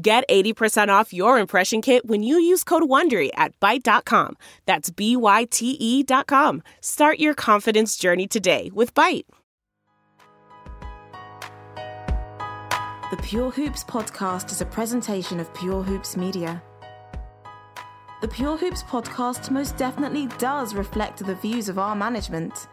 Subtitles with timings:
[0.00, 4.36] Get 80% off your impression kit when you use code WONDERY at Byte.com.
[4.64, 6.62] That's B-Y-T-E dot com.
[6.80, 9.24] Start your confidence journey today with Byte.
[13.10, 16.62] The Pure Hoops podcast is a presentation of Pure Hoops Media.
[18.20, 22.68] The Pure Hoops podcast most definitely does reflect the views of our management.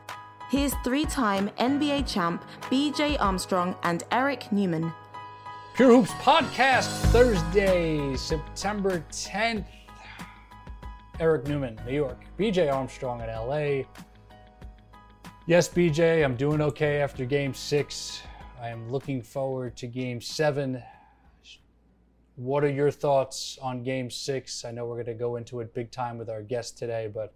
[0.52, 4.94] Here's three time NBA champ BJ Armstrong and Eric Newman.
[5.76, 9.66] Pure Hoops Podcast, Thursday, September 10th.
[11.20, 12.24] Eric Newman, New York.
[12.40, 13.84] BJ Armstrong in LA.
[15.48, 18.22] Yes, BJ, I'm doing okay after game six.
[18.62, 20.82] I am looking forward to game seven.
[22.38, 24.64] What are your thoughts on game six?
[24.64, 27.34] I know we're going to go into it big time with our guest today, but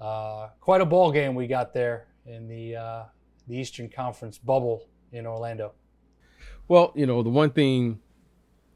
[0.00, 3.02] uh, quite a ball game we got there in the, uh,
[3.48, 5.72] the Eastern Conference bubble in Orlando.
[6.70, 7.98] Well, you know, the one thing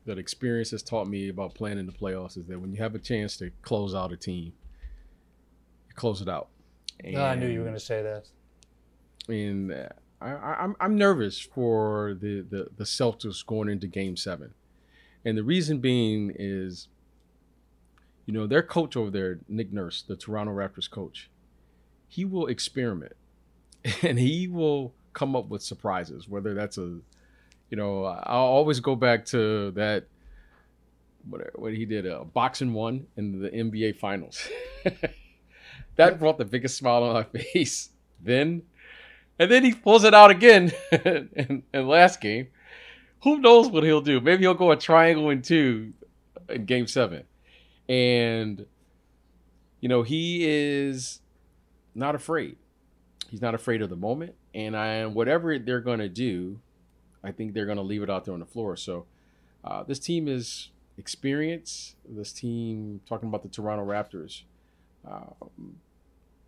[0.04, 2.96] that experience has taught me about playing in the playoffs is that when you have
[2.96, 4.52] a chance to close out a team,
[5.86, 6.48] you close it out.
[7.04, 8.26] And, I knew you were going to say that.
[9.32, 14.54] And uh, I, I'm I'm nervous for the, the the Celtics going into Game Seven,
[15.24, 16.88] and the reason being is,
[18.26, 21.30] you know, their coach over there, Nick Nurse, the Toronto Raptors coach,
[22.08, 23.14] he will experiment,
[24.02, 26.98] and he will come up with surprises, whether that's a
[27.70, 30.06] you know, I'll always go back to that
[31.28, 34.46] what, what he did, uh, box-and-one in the NBA Finals.
[35.96, 37.90] that brought the biggest smile on my face.
[38.22, 38.62] Then,
[39.38, 42.48] and then he pulls it out again in, in last game.
[43.22, 44.20] Who knows what he'll do?
[44.20, 45.92] Maybe he'll go a triangle-and-two
[46.50, 47.24] in Game Seven,
[47.88, 48.66] and
[49.80, 51.20] you know he is
[51.94, 52.56] not afraid.
[53.30, 56.60] He's not afraid of the moment, and I whatever they're going to do,
[57.24, 58.76] I think they're going to leave it out there on the floor.
[58.76, 59.06] So
[59.64, 61.96] uh, this team is experience.
[62.08, 64.42] This team, talking about the Toronto Raptors,
[65.06, 65.76] um,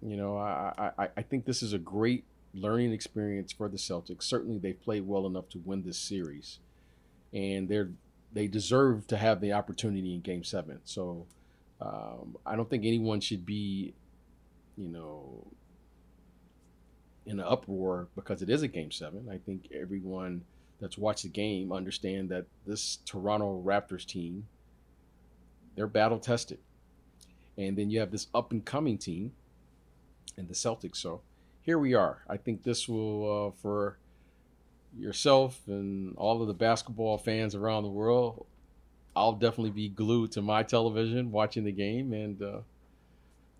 [0.03, 4.25] you know, I, I, I think this is a great learning experience for the Celtics.
[4.25, 6.59] Certainly, they've played well enough to win this series,
[7.33, 7.91] and they're
[8.33, 10.81] they deserve to have the opportunity in Game Seven.
[10.85, 11.27] So
[11.81, 13.95] um, I don't think anyone should be,
[14.77, 15.47] you know,
[17.25, 19.29] in an uproar because it is a Game Seven.
[19.31, 20.43] I think everyone
[20.81, 24.47] that's watched the game understand that this Toronto Raptors team,
[25.75, 26.59] they're battle tested.
[27.59, 29.33] And then you have this up and coming team
[30.37, 30.97] and the Celtics.
[30.97, 31.23] So
[31.63, 32.23] here we are.
[32.29, 33.97] I think this will, uh, for
[34.99, 38.47] yourself and all of the basketball fans around the world,
[39.15, 42.59] I'll definitely be glued to my television watching the game, and uh,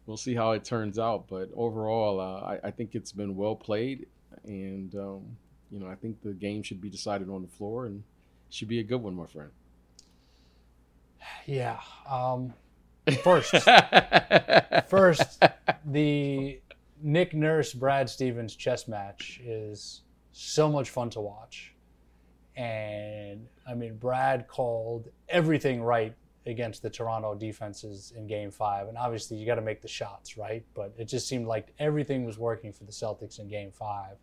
[0.05, 1.29] we'll see how it turns out.
[1.29, 4.07] But overall, uh, I, I, think it's been well played,
[4.45, 5.37] and um,
[5.71, 8.03] you know, I think the game should be decided on the floor and
[8.51, 9.51] should be a good one, my friend.
[11.47, 11.79] Yeah.
[12.09, 12.55] Um,
[13.23, 13.55] first,
[14.89, 15.43] first,
[15.85, 16.61] the
[17.03, 21.73] Nick Nurse Brad Stevens chess match is so much fun to watch.
[22.57, 26.15] And I mean, Brad called everything right
[26.47, 28.89] against the Toronto defenses in game five.
[28.89, 30.65] And obviously, you got to make the shots, right?
[30.75, 34.17] But it just seemed like everything was working for the Celtics in game five.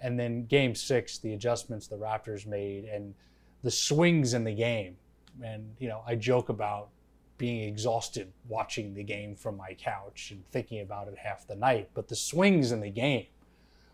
[0.00, 3.14] And then game six, the adjustments the Raptors made and
[3.62, 4.96] the swings in the game.
[5.42, 6.88] And, you know, I joke about
[7.36, 11.90] being exhausted watching the game from my couch and thinking about it half the night.
[11.94, 13.26] But the swings in the game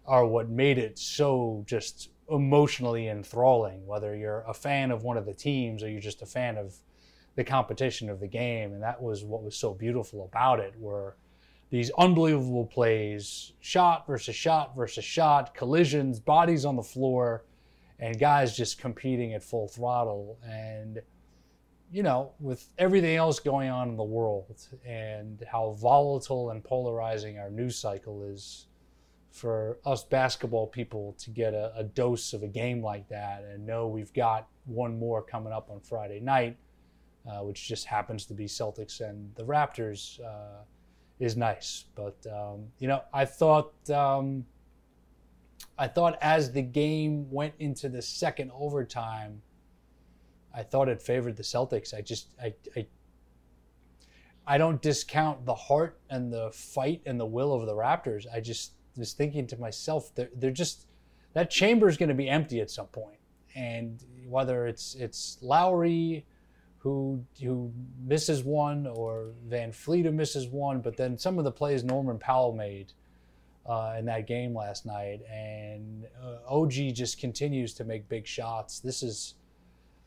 [0.07, 5.27] are what made it so just emotionally enthralling, whether you're a fan of one of
[5.27, 6.75] the teams or you're just a fan of
[7.37, 8.73] the competition of the game.
[8.73, 11.17] And that was what was so beautiful about it, where
[11.71, 17.45] these unbelievable plays shot versus shot versus shot, collisions, bodies on the floor,
[17.99, 20.39] and guys just competing at full throttle.
[20.47, 21.01] And,
[21.91, 27.39] you know, with everything else going on in the world and how volatile and polarizing
[27.39, 28.67] our news cycle is,
[29.35, 33.67] for us basketball people to get a, a dose of a game like that and
[33.67, 36.57] know we've got one more coming up on Friday night,
[37.29, 40.21] uh, which just happens to be Celtics and the Raptors.
[40.21, 40.63] Uh,
[41.25, 41.85] is nice.
[41.95, 44.45] But um, you know, I thought um,
[45.79, 49.43] I thought as the game went into the second overtime,
[50.55, 51.95] I thought it favored the Celtics.
[51.95, 52.87] I just I, I
[54.47, 58.27] I don't discount the heart and the fight and the will of the Raptors.
[58.33, 60.87] I just was thinking to myself, they're, they're just
[61.33, 63.19] that chamber is going to be empty at some point,
[63.57, 66.27] and whether it's it's Lowry
[66.85, 67.73] who who
[68.05, 72.53] misses one or VanVleet who misses one, but then some of the plays Norman Powell
[72.53, 72.93] made
[73.65, 78.81] uh, in that game last night, and uh, OG just continues to make big shots.
[78.81, 79.37] This is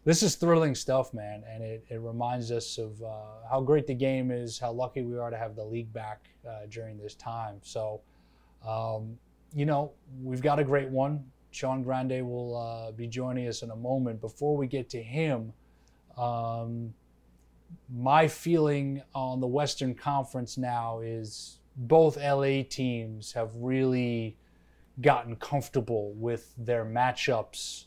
[0.06, 3.96] this is thrilling stuff, man, and it, it reminds us of uh, how great the
[3.96, 7.56] game is, how lucky we are to have the league back uh, during this time.
[7.64, 8.02] So,
[8.66, 9.18] um,
[9.52, 11.26] you know, we've got a great one.
[11.50, 14.22] Sean Grande will uh, be joining us in a moment.
[14.22, 15.52] Before we get to him,
[16.18, 16.94] um,
[17.94, 24.38] my feeling on the Western Conference now is both LA teams have really
[25.02, 27.86] gotten comfortable with their matchups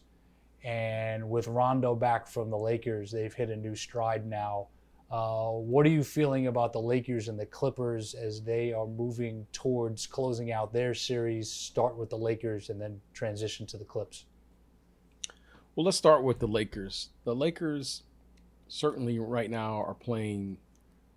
[0.62, 4.68] and with Rondo back from the Lakers, they've hit a new stride now.
[5.10, 9.46] Uh, what are you feeling about the Lakers and the Clippers as they are moving
[9.52, 11.50] towards closing out their series?
[11.50, 14.26] Start with the Lakers and then transition to the Clips.
[15.74, 17.08] Well, let's start with the Lakers.
[17.24, 18.02] The Lakers
[18.70, 20.56] certainly right now are playing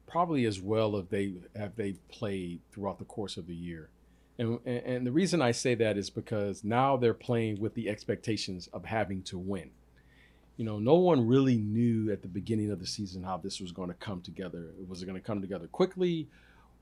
[0.08, 3.90] probably as well as they have they played throughout the course of the year.
[4.40, 8.68] And, and the reason I say that is because now they're playing with the expectations
[8.74, 9.70] of having to win.
[10.58, 13.72] You know, no one really knew at the beginning of the season how this was
[13.72, 14.72] going to come together.
[14.88, 16.28] Was it going to come together quickly?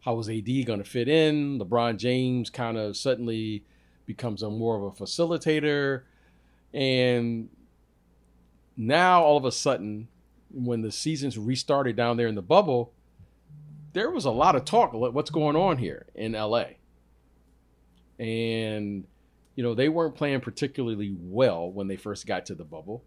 [0.02, 1.60] How was AD going to fit in?
[1.60, 3.64] LeBron James kind of suddenly
[4.06, 6.04] becomes a more of a facilitator.
[6.74, 7.50] And
[8.78, 10.08] now all of a sudden,
[10.54, 12.94] when the season's restarted down there in the bubble,
[13.94, 14.94] there was a lot of talk.
[14.94, 16.66] What's going on here in LA?
[18.22, 19.04] and
[19.56, 23.04] you know they weren't playing particularly well when they first got to the bubble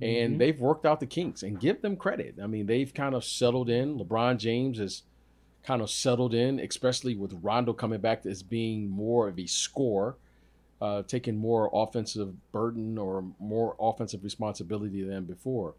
[0.00, 0.38] and mm-hmm.
[0.38, 3.70] they've worked out the kinks and give them credit i mean they've kind of settled
[3.70, 5.02] in lebron james has
[5.64, 10.16] kind of settled in especially with rondo coming back as being more of a scorer
[10.82, 15.74] uh, taking more offensive burden or more offensive responsibility than before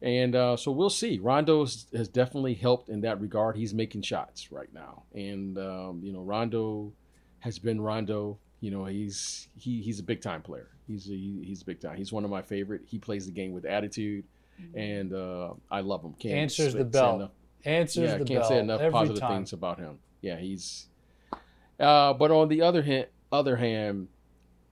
[0.00, 1.18] and uh, so we'll see.
[1.18, 3.56] Rondo has definitely helped in that regard.
[3.56, 6.92] He's making shots right now, and um, you know Rondo
[7.40, 8.38] has been Rondo.
[8.60, 10.68] You know, he's he he's a big time player.
[10.86, 11.96] He's a, he's big time.
[11.96, 12.82] He's one of my favorite.
[12.86, 14.24] He plays the game with attitude,
[14.60, 14.78] mm-hmm.
[14.78, 16.14] and uh, I love him.
[16.14, 17.16] Can't Answers say, the bell.
[17.16, 17.30] Enough,
[17.64, 18.48] Answers yeah, the can't bell.
[18.48, 19.38] say enough positive time.
[19.38, 19.98] things about him.
[20.20, 20.86] Yeah, he's.
[21.78, 24.08] Uh, but on the other hand, other hand,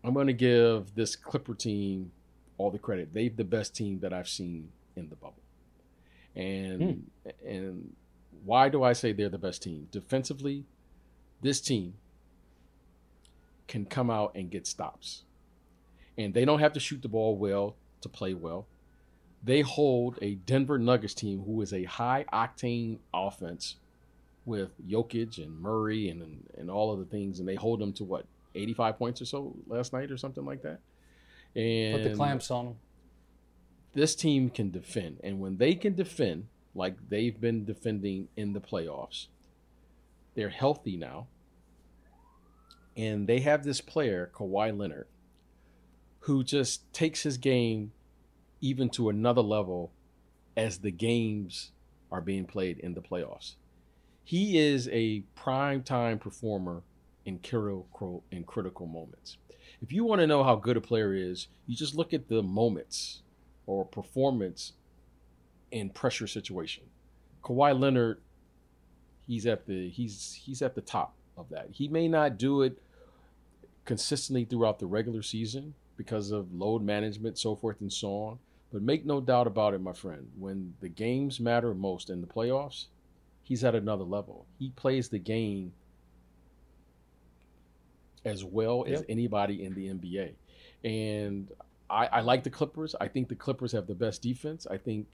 [0.04, 2.12] I'm going to give this Clipper team
[2.58, 3.12] all the credit.
[3.12, 5.42] They've the best team that I've seen in the bubble,
[6.34, 6.82] and
[7.24, 7.30] hmm.
[7.46, 7.92] and
[8.44, 10.64] why do I say they're the best team defensively?
[11.42, 11.94] This team
[13.66, 15.24] can come out and get stops.
[16.16, 18.66] And they don't have to shoot the ball well to play well.
[19.44, 23.76] They hold a Denver Nuggets team who is a high octane offense
[24.44, 27.92] with Jokic and Murray and, and, and all of the things, and they hold them
[27.94, 30.80] to what 85 points or so last night or something like that.
[31.54, 32.76] And put the clamps on them.
[33.96, 38.60] This team can defend, and when they can defend like they've been defending in the
[38.60, 39.26] playoffs,
[40.34, 41.26] they're healthy now
[42.96, 45.06] and they have this player, Kawhi Leonard,
[46.20, 47.92] who just takes his game
[48.60, 49.92] even to another level
[50.56, 51.72] as the games
[52.10, 53.56] are being played in the playoffs.
[54.24, 56.82] He is a prime time performer
[57.24, 59.36] in critical in critical moments.
[59.82, 62.42] If you want to know how good a player is, you just look at the
[62.42, 63.22] moments
[63.66, 64.72] or performance
[65.70, 66.84] in pressure situation.
[67.42, 68.20] Kawhi Leonard,
[69.26, 71.68] he's at the he's he's at the top of that.
[71.70, 72.80] He may not do it
[73.84, 78.38] consistently throughout the regular season because of load management, so forth and so on.
[78.72, 82.26] But make no doubt about it, my friend, when the games matter most in the
[82.26, 82.86] playoffs,
[83.42, 84.44] he's at another level.
[84.58, 85.72] He plays the game
[88.24, 88.98] as well yep.
[88.98, 90.34] as anybody in the NBA.
[90.84, 91.50] And
[91.88, 92.94] I, I like the Clippers.
[93.00, 94.66] I think the Clippers have the best defense.
[94.70, 95.06] I think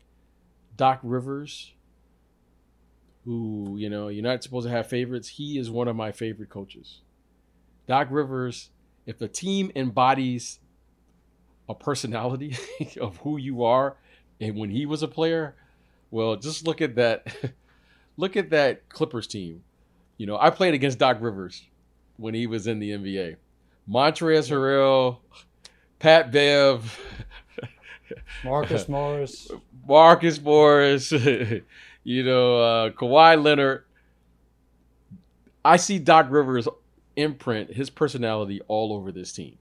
[0.76, 1.72] Doc Rivers,
[3.24, 6.48] who, you know, you're not supposed to have favorites, he is one of my favorite
[6.48, 7.00] coaches.
[7.86, 8.70] Doc Rivers,
[9.06, 10.60] if the team embodies
[11.68, 12.56] a personality
[13.00, 13.96] of who you are,
[14.40, 15.54] and when he was a player,
[16.10, 17.26] well, just look at that.
[18.16, 19.62] look at that Clippers team.
[20.18, 21.62] You know, I played against Doc Rivers
[22.16, 23.36] when he was in the NBA.
[23.88, 25.18] Montrezl Harrell,
[26.02, 26.98] Pat Bev,
[28.42, 29.48] Marcus Morris,
[29.88, 31.12] Marcus Morris,
[32.02, 33.84] you know, uh, Kawhi Leonard.
[35.64, 36.66] I see Doc Rivers
[37.14, 39.58] imprint his personality all over this team.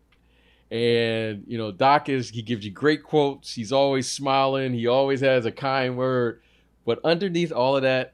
[0.72, 3.54] And you know, Doc is he gives you great quotes.
[3.54, 4.74] He's always smiling.
[4.74, 6.42] He always has a kind word.
[6.88, 8.14] But underneath all of that,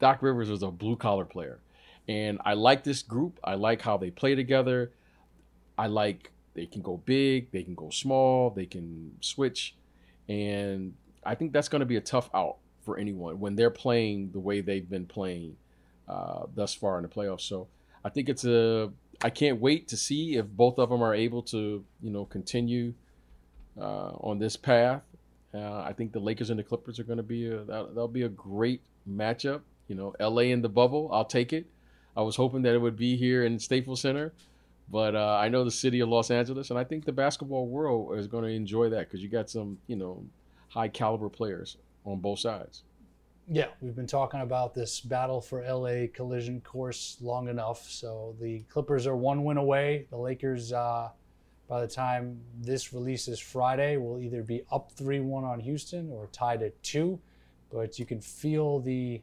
[0.00, 1.60] Doc Rivers was a blue collar player.
[2.08, 3.38] And I like this group.
[3.44, 4.92] I like how they play together.
[5.76, 9.74] I like they can go big, they can go small, they can switch.
[10.28, 10.94] And
[11.24, 14.40] I think that's going to be a tough out for anyone when they're playing the
[14.40, 15.56] way they've been playing
[16.08, 17.42] uh, thus far in the playoffs.
[17.42, 17.68] So
[18.04, 18.90] I think it's a.
[19.24, 22.92] I can't wait to see if both of them are able to, you know, continue
[23.80, 25.02] uh, on this path.
[25.54, 28.08] Uh, I think the Lakers and the Clippers are going to be a that, that'll
[28.08, 29.60] be a great matchup.
[29.88, 31.66] You know, LA in the bubble, I'll take it.
[32.16, 34.32] I was hoping that it would be here in Staples Center,
[34.88, 38.18] but uh, I know the city of Los Angeles, and I think the basketball world
[38.18, 40.24] is going to enjoy that because you got some, you know,
[40.68, 42.82] high caliber players on both sides.
[43.48, 47.88] Yeah, we've been talking about this battle for LA collision course long enough.
[47.90, 50.06] So the Clippers are one win away.
[50.10, 51.10] The Lakers, uh,
[51.68, 56.28] by the time this releases Friday, will either be up 3 1 on Houston or
[56.32, 57.18] tied at 2.
[57.72, 59.20] But you can feel the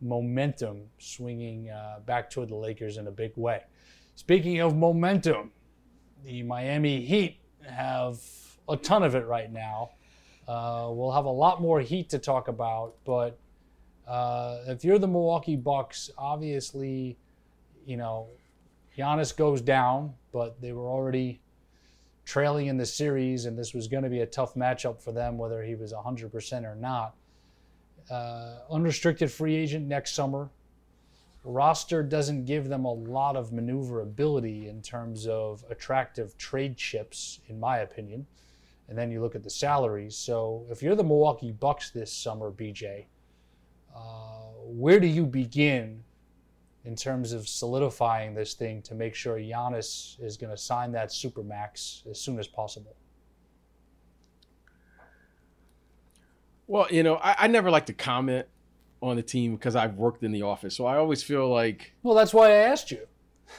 [0.00, 3.62] momentum swinging uh, back toward the Lakers in a big way.
[4.16, 5.52] Speaking of momentum,
[6.24, 8.18] the Miami Heat have
[8.66, 9.90] a ton of it right now.
[10.48, 13.38] Uh, we'll have a lot more heat to talk about, but
[14.08, 17.18] uh, if you're the Milwaukee Bucks, obviously,
[17.84, 18.28] you know,
[18.96, 21.42] Giannis goes down, but they were already
[22.24, 25.36] trailing in the series, and this was going to be a tough matchup for them,
[25.36, 27.14] whether he was 100% or not.
[28.10, 30.48] Uh, unrestricted free agent next summer.
[31.46, 37.58] Roster doesn't give them a lot of maneuverability in terms of attractive trade chips, in
[37.58, 38.26] my opinion
[38.88, 40.16] and then you look at the salaries.
[40.16, 43.06] So if you're the Milwaukee Bucks this summer, BJ,
[43.94, 43.98] uh,
[44.62, 46.02] where do you begin
[46.84, 51.08] in terms of solidifying this thing to make sure Giannis is going to sign that
[51.08, 52.94] supermax as soon as possible?
[56.68, 58.46] Well, you know, I, I never like to comment
[59.02, 61.92] on the team because I've worked in the office, so I always feel like.
[62.02, 63.06] Well, that's why I asked you.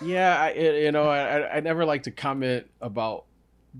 [0.02, 3.26] Yeah, I, you know, I, I never like to comment about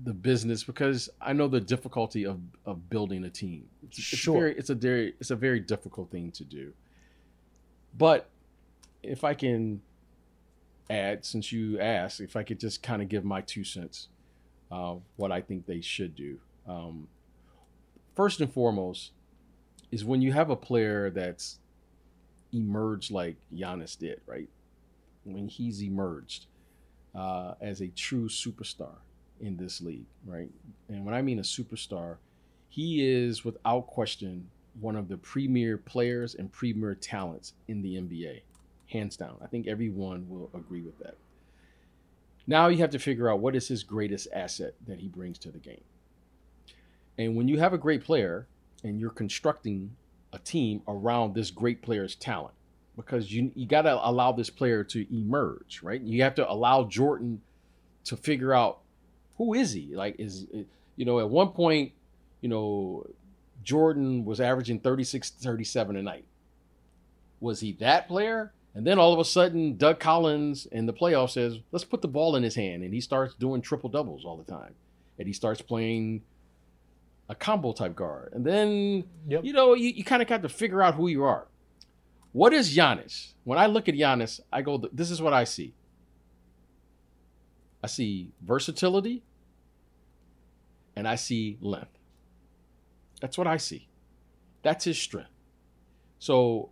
[0.04, 3.68] the business because I know the difficulty of, of building a team.
[3.82, 4.48] It's, sure.
[4.48, 6.72] It's, very, it's a very it's a very difficult thing to do.
[7.96, 8.28] But
[9.02, 9.80] if I can
[10.90, 14.08] add, since you asked, if I could just kind of give my two cents,
[14.70, 16.38] uh, what I think they should do.
[16.66, 17.08] Um,
[18.14, 19.12] first and foremost,
[19.90, 21.58] is when you have a player that's
[22.52, 24.48] emerged like Giannis did, right?
[25.24, 26.46] When he's emerged
[27.14, 28.94] uh, as a true superstar
[29.40, 30.50] in this league, right?
[30.88, 32.16] And when I mean a superstar,
[32.68, 34.48] he is without question
[34.80, 38.42] one of the premier players and premier talents in the NBA,
[38.86, 39.36] hands down.
[39.42, 41.16] I think everyone will agree with that.
[42.46, 45.50] Now you have to figure out what is his greatest asset that he brings to
[45.50, 45.82] the game.
[47.18, 48.46] And when you have a great player
[48.84, 49.96] and you're constructing
[50.32, 52.54] a team around this great player's talent,
[52.96, 56.00] because you you got to allow this player to emerge, right?
[56.00, 57.40] You have to allow Jordan
[58.04, 58.80] to figure out
[59.36, 59.94] who is he?
[59.94, 60.46] Like, is
[60.96, 61.92] you know, at one point,
[62.40, 63.06] you know,
[63.62, 66.24] Jordan was averaging 36, 37 a night.
[67.40, 68.52] Was he that player?
[68.74, 72.08] And then all of a sudden, Doug Collins in the playoffs says, let's put the
[72.08, 72.82] ball in his hand.
[72.82, 74.74] And he starts doing triple doubles all the time.
[75.18, 76.22] And he starts playing
[77.28, 78.32] a combo type guard.
[78.32, 79.44] And then, yep.
[79.44, 81.46] you know, you, you kind of got to figure out who you are.
[82.32, 83.32] What is Giannis?
[83.44, 85.74] When I look at Giannis, I go, this is what I see.
[87.82, 89.22] I see versatility
[90.96, 91.98] and I see length.
[93.20, 93.88] That's what I see.
[94.62, 95.30] That's his strength.
[96.18, 96.70] So,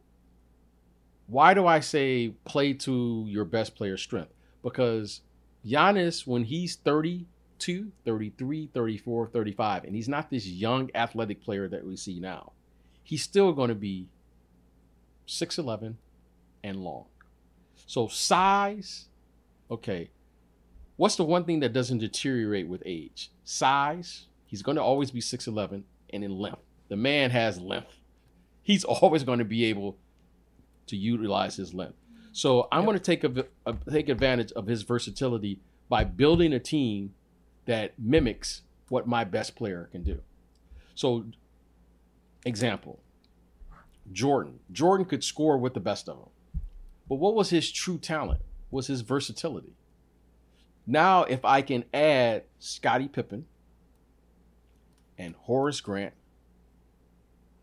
[1.29, 4.33] why do I say play to your best player's strength?
[4.63, 5.23] Because
[5.65, 6.77] Giannis, when he's
[7.59, 12.53] 32, 33, 34, 35, and he's not this young athletic player that we see now,
[13.03, 14.09] he's still going to be
[15.29, 15.95] 6'11
[16.63, 17.07] and long.
[17.87, 19.07] So, size,
[19.71, 20.11] okay,
[20.97, 23.31] What's the one thing that doesn't deteriorate with age?
[23.45, 24.27] Size.
[24.47, 26.63] He's going to always be 6'11 and in length.
[26.89, 27.99] The man has length.
[28.63, 29.99] He's always going to be able
[30.87, 31.99] to utilize his length.
[32.33, 32.87] So I'm yep.
[32.87, 37.15] going to take a, a, take advantage of his versatility by building a team
[37.67, 40.21] that mimics what my best player can do.
[40.95, 41.27] So,
[42.45, 43.01] example,
[44.13, 44.61] Jordan.
[44.73, 46.29] Jordan could score with the best of them,
[47.09, 48.41] but what was his true talent?
[48.71, 49.75] Was his versatility.
[50.87, 53.47] Now, if I can add Scottie Pippen
[55.19, 56.15] and Horace Grant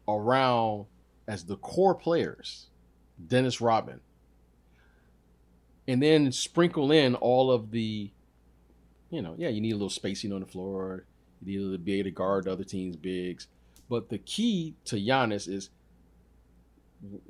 [0.07, 0.85] around
[1.27, 2.67] as the core players,
[3.25, 4.01] Dennis Rodman,
[5.87, 8.11] and then sprinkle in all of the,
[9.13, 11.05] you know, yeah, you need a little spacing on the floor.
[11.45, 13.47] You need to be able to guard the other team's bigs.
[13.89, 15.69] But the key to Giannis is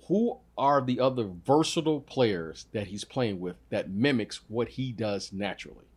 [0.07, 5.33] who are the other versatile players that he's playing with that mimics what he does
[5.33, 5.87] naturally.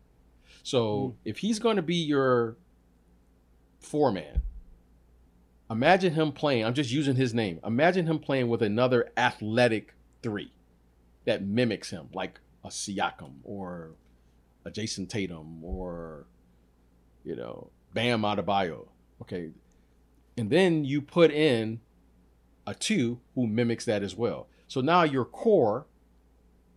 [0.63, 1.15] So mm.
[1.25, 2.57] if he's going to be your
[3.79, 4.43] four man,
[5.71, 6.65] imagine him playing.
[6.65, 7.61] I'm just using his name.
[7.65, 10.53] Imagine him playing with another athletic three
[11.27, 13.91] that mimics him, like a Siakam or
[14.67, 16.27] a Jayson Tatum or
[17.25, 18.89] you know Bam Adebayo.
[19.23, 19.51] Okay,
[20.37, 21.81] and then you put in
[22.67, 24.49] a two who mimics that as well.
[24.67, 25.87] So now your core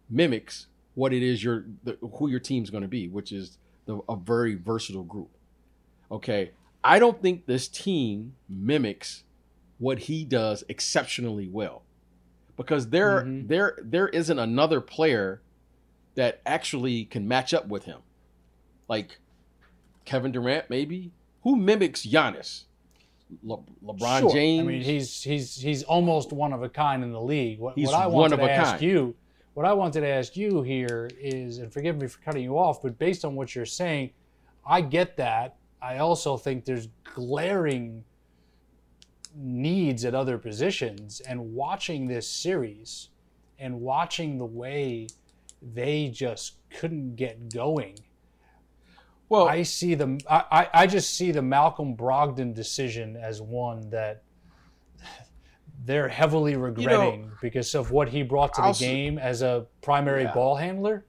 [0.10, 4.00] mimics what it is your the, who your team's going to be, which is the,
[4.08, 5.30] a very versatile group.
[6.12, 6.52] Okay,
[6.84, 9.24] I don't think this team mimics
[9.80, 11.84] what he does exceptionally well,
[12.56, 13.48] because there mm-hmm.
[13.48, 15.42] there there isn't another player
[16.16, 18.00] that actually can match up with him,
[18.88, 19.20] like
[20.06, 21.12] Kevin Durant maybe
[21.44, 22.64] who mimics Giannis.
[23.44, 24.32] Le- LeBron sure.
[24.32, 24.68] James.
[24.68, 27.60] I mean, he's he's he's almost one of a kind in the league.
[27.60, 28.82] What, he's what I wanted to ask kind.
[28.82, 29.16] you,
[29.54, 32.82] what I wanted to ask you here is, and forgive me for cutting you off,
[32.82, 34.12] but based on what you're saying,
[34.66, 35.58] I get that.
[35.82, 38.04] I also think there's glaring
[39.36, 43.10] needs at other positions, and watching this series,
[43.60, 45.08] and watching the way
[45.62, 47.96] they just couldn't get going
[49.30, 54.24] well, I see the I, I just see the Malcolm Brogdon decision as one that
[55.86, 59.22] they're heavily regretting you know, because of what he brought to the I'll game see,
[59.22, 60.34] as a primary yeah.
[60.34, 61.06] ball handler.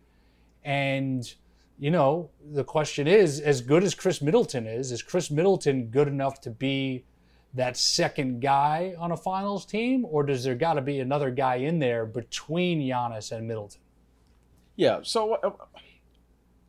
[0.64, 1.32] And
[1.78, 6.08] you know, the question is, as good as Khris Middleton is, is Khris Middleton good
[6.08, 7.06] enough to be
[7.54, 11.56] that second guy on a finals team, or does there got to be another guy
[11.56, 13.80] in there between Giannis and Middleton?
[14.80, 15.00] Yeah.
[15.02, 15.34] So.
[15.34, 15.50] Uh,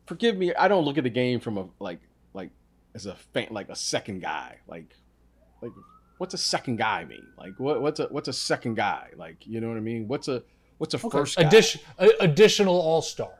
[0.06, 2.00] forgive me, I don't look at the game from a like
[2.34, 2.50] like
[2.94, 4.58] as a fan, like a second guy.
[4.66, 4.94] Like
[5.60, 5.72] like
[6.18, 7.26] what's a second guy mean?
[7.38, 9.08] Like what, what's a what's a second guy?
[9.16, 10.08] Like you know what I mean?
[10.08, 10.42] What's a
[10.78, 11.08] what's a okay.
[11.08, 11.46] first guy?
[11.46, 11.80] Addition,
[12.20, 13.32] additional all star.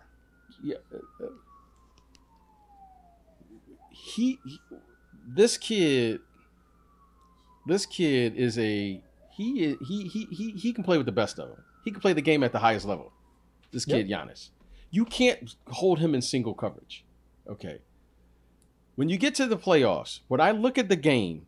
[0.62, 0.76] Yeah.
[0.94, 1.28] Uh, uh,
[3.90, 4.58] he, he,
[5.26, 6.20] this kid
[7.66, 11.38] this kid is a he is he he he he can play with the best
[11.38, 11.62] of them.
[11.84, 13.12] He can play the game at the highest level.
[13.72, 14.28] This kid yep.
[14.28, 14.50] Giannis.
[14.92, 17.04] You can't hold him in single coverage.
[17.48, 17.80] Okay.
[18.94, 21.46] When you get to the playoffs, when I look at the game,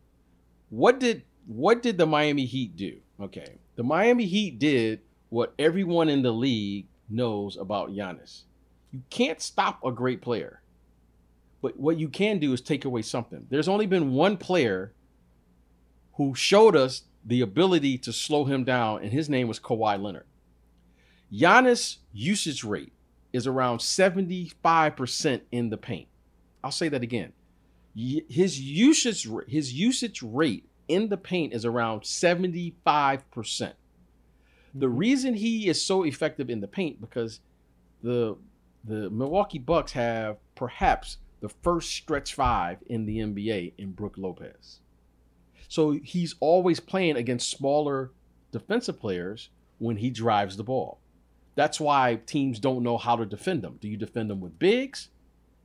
[0.69, 2.97] what did what did the Miami Heat do?
[3.21, 3.59] Okay.
[3.75, 8.41] The Miami Heat did what everyone in the league knows about Giannis.
[8.91, 10.61] You can't stop a great player.
[11.61, 13.45] But what you can do is take away something.
[13.49, 14.91] There's only been one player
[16.15, 20.25] who showed us the ability to slow him down, and his name was Kawhi Leonard.
[21.31, 22.93] Giannis' usage rate
[23.35, 26.07] is around 75% in the paint.
[26.63, 27.33] I'll say that again.
[27.95, 32.73] His usage his usage rate in the paint is around 75%.
[34.73, 34.97] The mm-hmm.
[34.97, 37.39] reason he is so effective in the paint because
[38.01, 38.37] the
[38.83, 44.79] the Milwaukee Bucks have perhaps the first stretch five in the NBA in Brook Lopez.
[45.67, 48.11] So he's always playing against smaller
[48.51, 50.99] defensive players when he drives the ball.
[51.55, 53.77] That's why teams don't know how to defend him.
[53.81, 55.09] Do you defend him with bigs?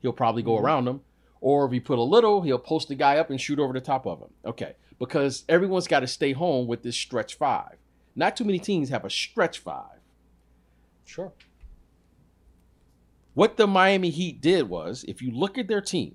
[0.01, 0.65] He'll probably go mm-hmm.
[0.65, 1.01] around them.
[1.41, 3.81] Or if you put a little, he'll post the guy up and shoot over the
[3.81, 4.29] top of him.
[4.45, 4.75] Okay.
[4.99, 7.77] Because everyone's got to stay home with this stretch five.
[8.15, 9.99] Not too many teams have a stretch five.
[11.05, 11.33] Sure.
[13.35, 16.15] What the Miami Heat did was, if you look at their team,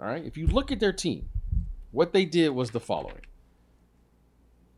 [0.00, 1.28] all right, if you look at their team,
[1.92, 3.20] what they did was the following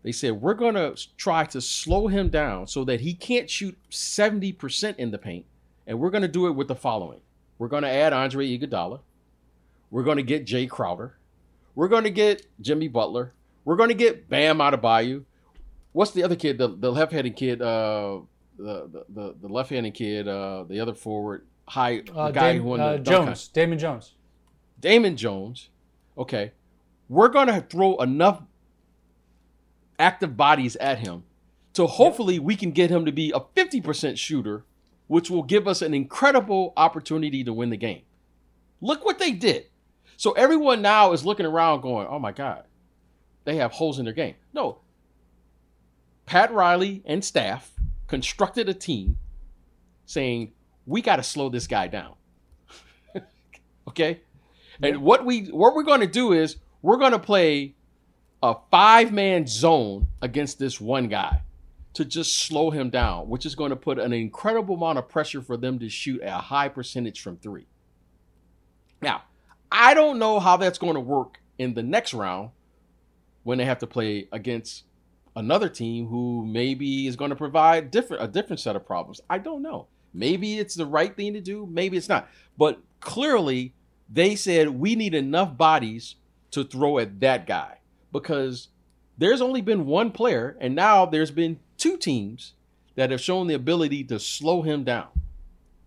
[0.03, 3.77] they said, we're going to try to slow him down so that he can't shoot
[3.91, 5.45] 70% in the paint.
[5.87, 7.21] And we're going to do it with the following
[7.61, 9.01] we're going to add Andre Iguodala.
[9.91, 11.19] We're going to get Jay Crowder.
[11.75, 13.35] We're going to get Jimmy Butler.
[13.67, 15.25] We're going to get Bam Adebayo.
[15.93, 16.57] What's the other kid?
[16.57, 17.61] The, the left-handed kid.
[17.61, 18.21] Uh,
[18.57, 20.27] the the, the left-handed kid.
[20.27, 21.45] Uh, the other forward.
[21.69, 23.49] High uh, the guy who won uh, the Jones.
[23.49, 24.15] Damon Jones.
[24.81, 25.69] Damon Jones.
[26.17, 26.53] Okay.
[27.11, 28.41] We're going to throw enough
[30.01, 31.25] active bodies at him.
[31.75, 34.65] So hopefully we can get him to be a 50% shooter,
[35.07, 38.03] which will give us an incredible opportunity to win the game.
[38.81, 39.67] Look what they did.
[40.17, 42.65] So everyone now is looking around going, oh my God,
[43.45, 44.35] they have holes in their game.
[44.53, 44.81] No.
[46.27, 47.73] Pat Riley and staff
[48.07, 49.19] constructed a team
[50.07, 50.53] saying,
[50.87, 52.15] we got to slow this guy down.
[53.89, 54.21] okay?
[54.83, 57.75] And what we what we're going to do is we're going to play
[58.43, 61.43] a five man zone against this one guy
[61.93, 65.43] to just slow him down, which is going to put an incredible amount of pressure
[65.43, 67.67] for them to shoot a high percentage from three.
[69.03, 69.23] Now,
[69.73, 72.51] I don't know how that's going to work in the next round
[73.43, 74.85] when they have to play against
[75.37, 79.21] another team who maybe is going to provide different a different set of problems.
[79.29, 79.87] I don't know.
[80.13, 82.29] Maybe it's the right thing to do, maybe it's not.
[82.59, 83.75] But clearly
[84.09, 86.17] they said we need enough bodies
[86.51, 87.80] to throw at that guy
[88.13, 88.69] because
[89.19, 92.55] there's only been one player and now there's been two teams
[92.97, 95.09] that have shown the ability to slow him down.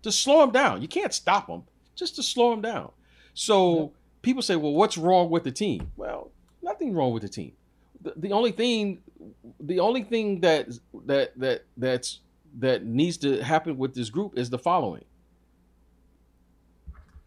[0.03, 0.81] To slow him down.
[0.81, 1.63] You can't stop him,
[1.95, 2.91] just to slow him down.
[3.33, 3.91] So yep.
[4.21, 5.91] people say, well, what's wrong with the team?
[5.95, 6.31] Well,
[6.61, 7.53] nothing wrong with the team.
[8.01, 9.01] The, the only thing
[9.59, 10.67] the only thing that
[11.05, 12.19] that that that's
[12.59, 15.05] that needs to happen with this group is the following.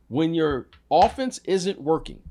[0.09, 2.23] When your offense isn't working,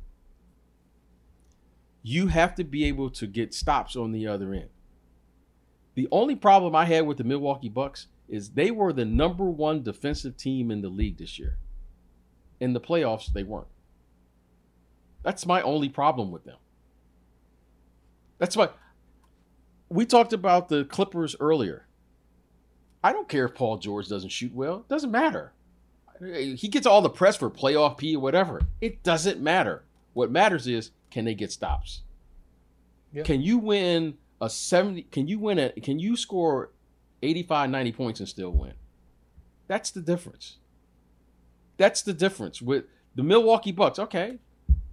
[2.08, 4.70] you have to be able to get stops on the other end.
[5.96, 9.82] The only problem I had with the Milwaukee Bucks is they were the number one
[9.82, 11.58] defensive team in the league this year.
[12.60, 13.66] In the playoffs, they weren't.
[15.24, 16.58] That's my only problem with them.
[18.38, 18.70] That's why
[19.90, 21.88] we talked about the Clippers earlier.
[23.04, 24.78] I don't care if Paul George doesn't shoot well.
[24.78, 25.54] It doesn't matter.
[26.22, 28.62] He gets all the press for playoff P or whatever.
[28.80, 29.84] It doesn't matter.
[30.14, 32.02] What matters is can they get stops?
[33.14, 33.26] Yep.
[33.26, 36.72] Can you win a 70 can you win it can you score
[37.24, 38.74] 85 90 points and still win?
[39.68, 40.58] That's the difference.
[41.78, 42.84] That's the difference with
[43.16, 43.98] the Milwaukee Bucks.
[43.98, 44.40] Okay.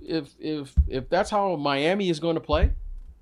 [0.00, 2.70] If if if that's how Miami is going to play,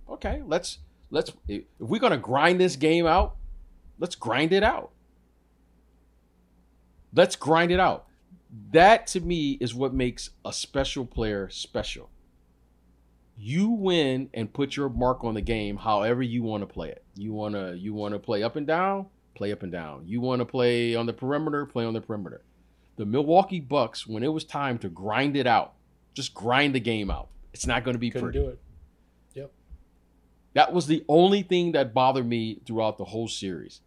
[0.06, 3.36] okay, let's let's if we're going to grind this game out,
[3.98, 4.90] let's grind it out.
[7.14, 8.04] Let's grind it out.
[8.72, 12.10] That to me is what makes a special player special.
[13.42, 17.02] You win and put your mark on the game however you want to play it.
[17.16, 20.02] You want to you want to play up and down, play up and down.
[20.06, 22.42] You want to play on the perimeter, play on the perimeter.
[22.96, 25.72] The Milwaukee Bucks when it was time to grind it out,
[26.12, 27.28] just grind the game out.
[27.54, 28.38] It's not going to be Couldn't pretty.
[28.40, 28.58] do it.
[29.34, 29.52] Yep.
[30.52, 33.80] That was the only thing that bothered me throughout the whole series.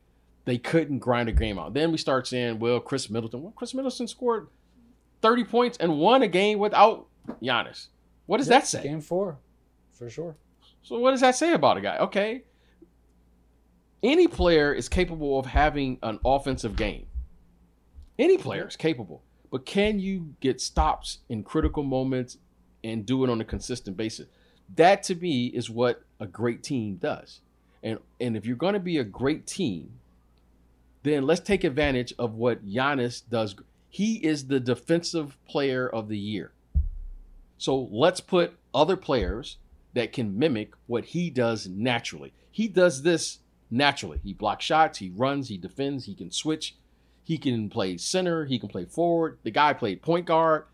[0.46, 1.74] They couldn't grind a game out.
[1.74, 3.44] Then we start saying, well, Khris Middleton.
[3.44, 4.48] Well, Khris Middleton scored
[5.22, 7.06] 30 points and won a game without
[7.42, 7.88] Giannis.
[8.26, 8.84] What does that say?
[8.84, 9.38] Game four,
[10.04, 10.36] for sure.
[10.82, 11.98] So what does that say about a guy?
[11.98, 12.44] Okay.
[14.02, 17.08] Any player is capable of having an offensive game.
[18.20, 19.24] Any player is capable.
[19.50, 22.38] But can you get stops in critical moments
[22.84, 24.28] and do it on a consistent basis?
[24.76, 27.40] That to me is what a great team does.
[27.82, 30.00] And and if you're going to be a great team,
[31.04, 33.56] then let's take advantage of what Giannis does.
[33.90, 36.52] He is the defensive player of the year.
[37.58, 39.58] So let's put other players
[39.94, 42.34] that can mimic what he does naturally.
[42.52, 44.20] He does this naturally.
[44.24, 46.76] He blocks shots, he runs, he defends, he can switch,
[47.24, 49.38] he can play center, he can play forward.
[49.44, 50.66] The guy played point guard.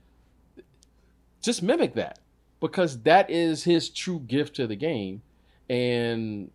[1.42, 2.20] Just mimic that
[2.60, 5.22] because that is his true gift to the game
[5.70, 6.52] and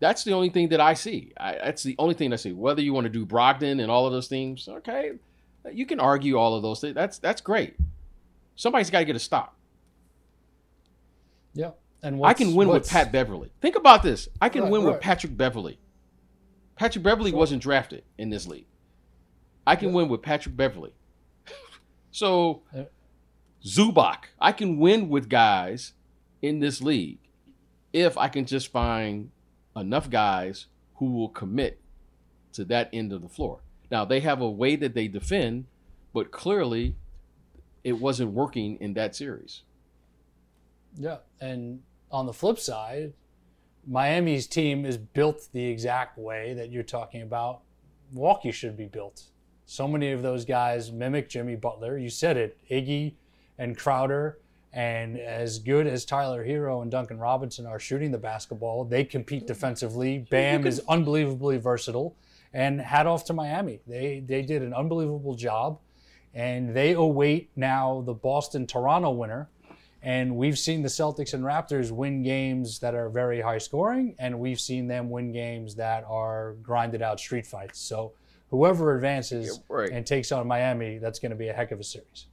[0.00, 1.32] that's the only thing that I see.
[1.38, 2.52] I, that's the only thing I see.
[2.52, 5.12] Whether you want to do Brogdon and all of those things, okay,
[5.72, 6.94] you can argue all of those things.
[6.94, 7.76] That's that's great.
[8.56, 9.56] Somebody's got to get a stop.
[11.54, 11.70] Yeah,
[12.02, 13.50] and I can win with Pat Beverley.
[13.60, 14.28] Think about this.
[14.40, 14.92] I can right, win right.
[14.92, 15.78] with Patrick Beverley.
[16.76, 17.38] Patrick Beverley sure.
[17.38, 18.66] wasn't drafted in this league.
[19.66, 19.94] I can yeah.
[19.94, 20.92] win with Patrick Beverley.
[22.10, 22.84] so, yeah.
[23.64, 25.94] Zubac, I can win with guys
[26.42, 27.18] in this league
[27.92, 29.30] if I can just find
[29.74, 31.80] enough guys who will commit
[32.52, 33.60] to that end of the floor.
[33.90, 35.66] Now, they have a way that they defend,
[36.12, 36.96] but clearly
[37.82, 39.62] it wasn't working in that series.
[40.96, 41.18] Yeah.
[41.40, 41.80] And
[42.10, 43.12] on the flip side,
[43.86, 47.60] Miami's team is built the exact way that you're talking about.
[48.12, 49.24] Milwaukee should be built.
[49.66, 51.98] So many of those guys mimic Jimmy Butler.
[51.98, 53.14] You said it, Iggy
[53.58, 54.38] and Crowder
[54.74, 59.46] and as good as Tyler Herro and Duncan Robinson are shooting the basketball, they compete
[59.46, 60.26] defensively.
[60.30, 62.16] Bam is unbelievably versatile.
[62.52, 63.80] And hat off to Miami.
[63.86, 65.78] They they did an unbelievable job.
[66.34, 69.48] And they await now the Boston Toronto winner.
[70.04, 74.38] And we've seen the Celtics and Raptors win games that are very high scoring, and
[74.38, 77.80] we've seen them win games that are grinded out street fights.
[77.80, 78.12] So
[78.50, 79.90] whoever advances yeah, right.
[79.90, 82.26] and takes on Miami, that's going to be a heck of a series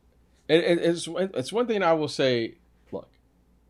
[0.51, 2.55] it's it's one thing I will say.
[2.91, 3.09] Look,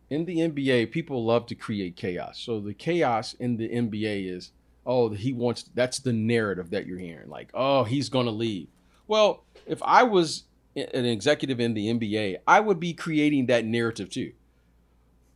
[0.10, 2.40] in the NBA, people love to create chaos.
[2.40, 4.52] So the chaos in the NBA is,
[4.86, 5.64] oh, he wants.
[5.76, 7.30] That's the narrative that you're hearing.
[7.30, 8.68] Like, oh, he's gonna leave.
[9.08, 10.44] Well, if I was
[10.76, 14.34] an executive in the NBA, I would be creating that narrative too.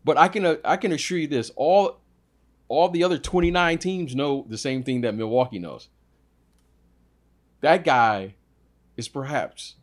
[0.03, 1.99] But I can uh, I can assure you this: all
[2.67, 5.89] all the other 29 teams know the same thing that Milwaukee knows.
[7.61, 8.35] That guy
[8.97, 9.75] is perhaps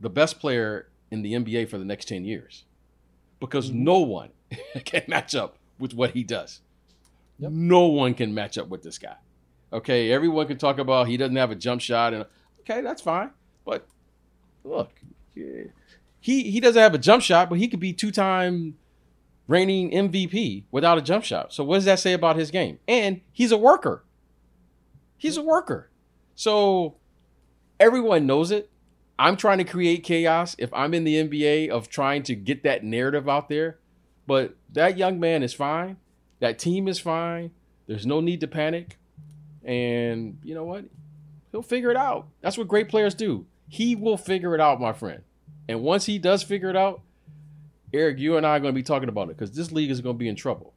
[0.00, 2.64] the best player in the NBA for the next 10 years
[3.40, 3.84] because mm-hmm.
[3.84, 4.30] no one
[4.84, 6.60] can match up with what he does.
[7.38, 7.52] Yep.
[7.52, 9.16] No one can match up with this guy.
[9.72, 12.26] Okay, everyone can talk about he doesn't have a jump shot and
[12.60, 13.30] okay, that's fine.
[13.64, 13.86] But
[14.64, 14.90] look,
[15.34, 18.76] he he doesn't have a jump shot, but he could be two-time
[19.48, 21.52] reigning MVP without a jump shot.
[21.52, 22.78] So what does that say about his game?
[22.86, 24.04] And he's a worker.
[25.16, 25.90] He's a worker.
[26.34, 26.96] So
[27.78, 28.70] everyone knows it.
[29.18, 32.82] I'm trying to create chaos if I'm in the NBA of trying to get that
[32.82, 33.78] narrative out there.
[34.26, 35.96] But that young man is fine.
[36.40, 37.50] That team is fine.
[37.86, 38.98] There's no need to panic.
[39.64, 40.86] And you know what?
[41.50, 42.28] He'll figure it out.
[42.40, 43.46] That's what great players do.
[43.72, 45.22] He will figure it out, my friend.
[45.66, 47.00] And once he does figure it out,
[47.94, 50.02] Eric, you and I are going to be talking about it because this league is
[50.02, 50.74] going to be in trouble.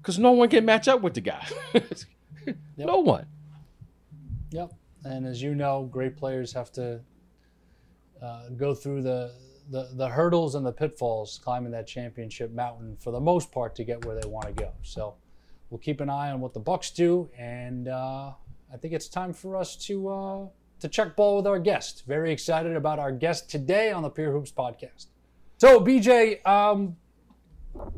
[0.00, 1.44] Because no one can match up with the guy.
[1.74, 2.56] yep.
[2.76, 3.26] No one.
[4.52, 4.74] Yep.
[5.02, 7.00] And as you know, great players have to
[8.22, 9.32] uh, go through the,
[9.68, 13.82] the, the hurdles and the pitfalls climbing that championship mountain for the most part to
[13.82, 14.70] get where they want to go.
[14.82, 15.16] So
[15.68, 18.34] we'll keep an eye on what the Bucks do, and uh,
[18.72, 20.46] I think it's time for us to uh,
[20.80, 22.04] to check ball with our guest.
[22.06, 25.06] Very excited about our guest today on the Pure Hoops podcast.
[25.58, 26.96] So BJ, um,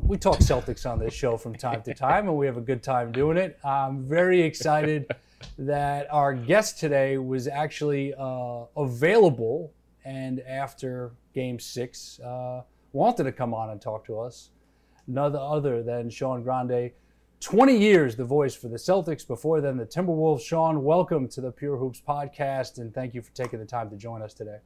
[0.01, 2.83] we talk Celtics on this show from time to time, and we have a good
[2.83, 3.59] time doing it.
[3.63, 5.07] I'm very excited
[5.57, 9.73] that our guest today was actually uh, available,
[10.05, 12.61] and after Game Six, uh,
[12.93, 14.49] wanted to come on and talk to us.
[15.07, 16.91] None other than Sean Grande
[17.41, 20.41] 20 years the voice for the Celtics, before then the Timberwolves.
[20.41, 23.95] Sean, welcome to the Pure Hoops podcast, and thank you for taking the time to
[23.95, 24.57] join us today.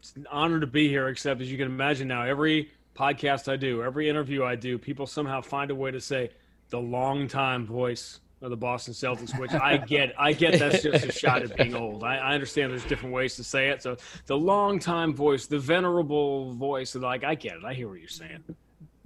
[0.00, 3.54] It's an honor to be here, except as you can imagine now, every podcast I
[3.54, 6.30] do, every interview I do, people somehow find a way to say
[6.70, 10.12] the long-time voice of the Boston Celtics, which I get.
[10.18, 12.02] I get that's just a shot at being old.
[12.02, 13.80] I, I understand there's different ways to say it.
[13.80, 17.64] So the long-time voice, the venerable voice, like I get it.
[17.64, 18.42] I hear what you're saying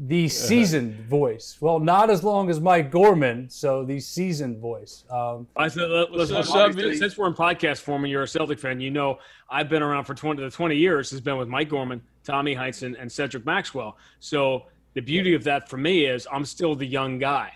[0.04, 1.58] the seasoned voice.
[1.60, 5.04] Well, not as long as Mike Gorman, so the seasoned voice.
[5.08, 6.42] Um, I said, listen,
[6.96, 10.04] since we're in podcast form and you're a Celtic fan, you know I've been around
[10.04, 11.10] for 20 to 20 years.
[11.10, 13.96] Has been with Mike Gorman, Tommy Heinsohn, and Cedric Maxwell.
[14.18, 17.52] So the beauty of that for me is I'm still the young guy,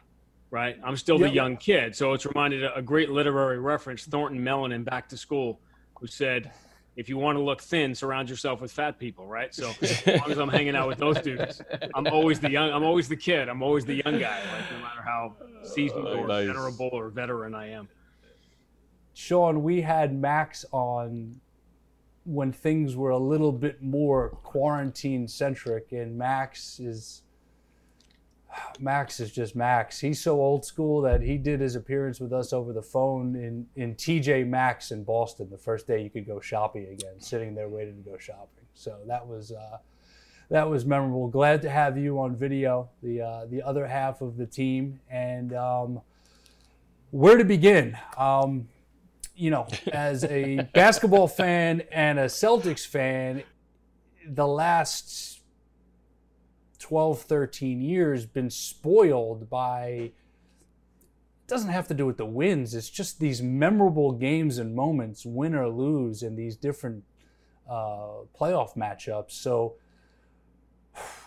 [0.51, 0.79] right?
[0.85, 1.97] I'm still the young kid.
[1.97, 5.59] So it's reminded a great literary reference, Thornton Mellon in Back to School,
[5.99, 6.53] who said–
[6.97, 9.55] if you want to look thin, surround yourself with fat people, right?
[9.55, 11.61] So as long as I'm hanging out with those dudes,
[11.95, 12.71] I'm always the young.
[12.71, 13.49] I'm always the kid.
[13.49, 16.47] I'm always the young guy, like no matter how seasoned oh, or nice.
[16.47, 17.89] venerable or veteran I am.
[19.13, 21.41] Sean, we had Max on
[22.25, 27.23] when things were a little bit more quarantine centric, and Max is
[28.79, 30.01] Max is just Max.
[30.01, 33.67] He's so old school that he did his appearance with us over the phone in,
[33.77, 37.69] in TJ Maxx in Boston the first day you could go shopping again, sitting there
[37.69, 38.65] waiting to go shopping.
[38.75, 39.79] So that was uh,
[40.51, 41.29] that was memorable.
[41.29, 45.53] Glad to have you on video, the uh, the other half of the team, and
[45.55, 46.01] um,
[47.11, 47.97] where to begin.
[48.17, 48.69] Um,
[49.35, 53.43] you know, as a basketball fan and a Celtics fan,
[54.27, 55.36] the last
[56.87, 60.13] 12, 13 years been spoiled by it
[61.49, 62.77] doesn't have to do with the wins.
[62.77, 67.03] It's just these memorable games and moments, win or lose, in these different
[67.69, 69.33] uh, playoff matchups.
[69.33, 69.75] So,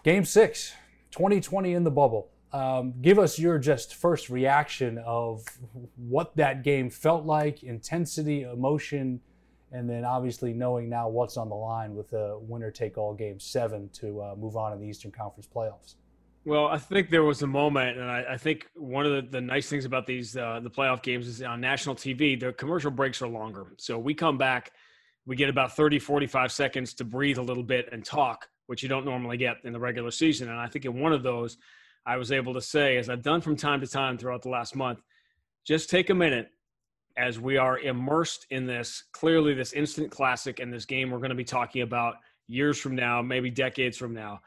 [0.06, 0.72] game six,
[1.12, 2.30] 2020 in the bubble.
[2.54, 5.44] Um, give us your just first reaction of
[5.98, 9.20] what that game felt like, intensity, emotion,
[9.72, 13.40] and then obviously knowing now what's on the line with a winner take all game
[13.40, 15.96] seven to uh, move on in the Eastern Conference playoffs.
[16.46, 19.42] Well, I think there was a moment, and I, I think one of the, the,
[19.42, 23.22] nice things about these uh, the playoff games is on national TV, the commercial breaks
[23.22, 23.74] are longer.
[23.78, 24.72] So we come back,
[25.26, 28.90] we get about 30, 45 seconds to breathe a little bit and talk, which you
[28.90, 30.50] don't normally get in the regular season.
[30.50, 31.58] And I think in one of those,
[32.06, 34.76] I was able to say, as I've done from time to time throughout the last
[34.76, 35.02] month,
[35.66, 36.50] just take a minute
[37.20, 41.30] as we are immersed in this clearly this instant classic and this game we're going
[41.30, 42.16] to be talking about
[42.48, 44.40] years from now, maybe decades from now,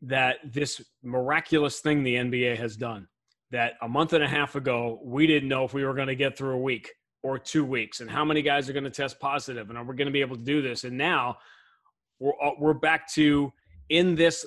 [0.00, 3.08] that this miraculous thing the NBA has done
[3.50, 6.14] that a month and a half ago we didn't know if we were going to
[6.14, 9.18] get through a week or two weeks and how many guys are going to test
[9.18, 10.84] positive and are we going to be able to do this?
[10.84, 11.36] And now
[12.20, 13.52] we're, uh, we're back to
[13.88, 14.46] in this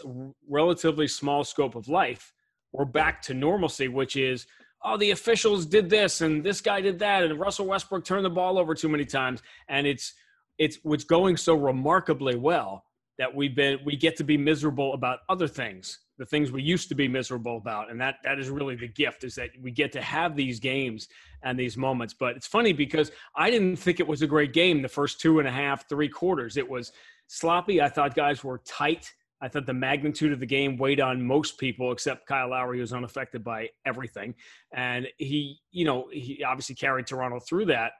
[0.49, 2.33] relatively small scope of life
[2.71, 4.47] we're back to normalcy which is
[4.83, 8.29] oh, the officials did this and this guy did that, and Russell Westbrook turned the
[8.29, 10.13] ball over too many times, and it's
[10.57, 12.83] it's what's going so remarkably well
[13.17, 16.89] that we've been we get to be miserable about other things the things we used
[16.89, 17.91] to be miserable about.
[17.91, 21.07] And that that is really the gift is that we get to have these games
[21.43, 22.13] and these moments.
[22.13, 25.39] But it's funny because i didn't think it was a great game the first two
[25.39, 26.57] and a half three quarters.
[26.57, 26.91] It was
[27.27, 27.81] sloppy.
[27.81, 31.57] I thought guys were tight i thought the magnitude of the game weighed on most
[31.57, 34.33] people except kyle lowry who was unaffected by everything
[34.73, 37.93] and he you know he obviously carried toronto through that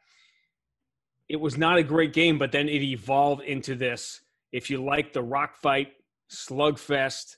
[1.30, 4.22] it was not a great game but then it evolved into this
[4.52, 5.90] if you like the rock fight
[6.32, 7.38] slugfest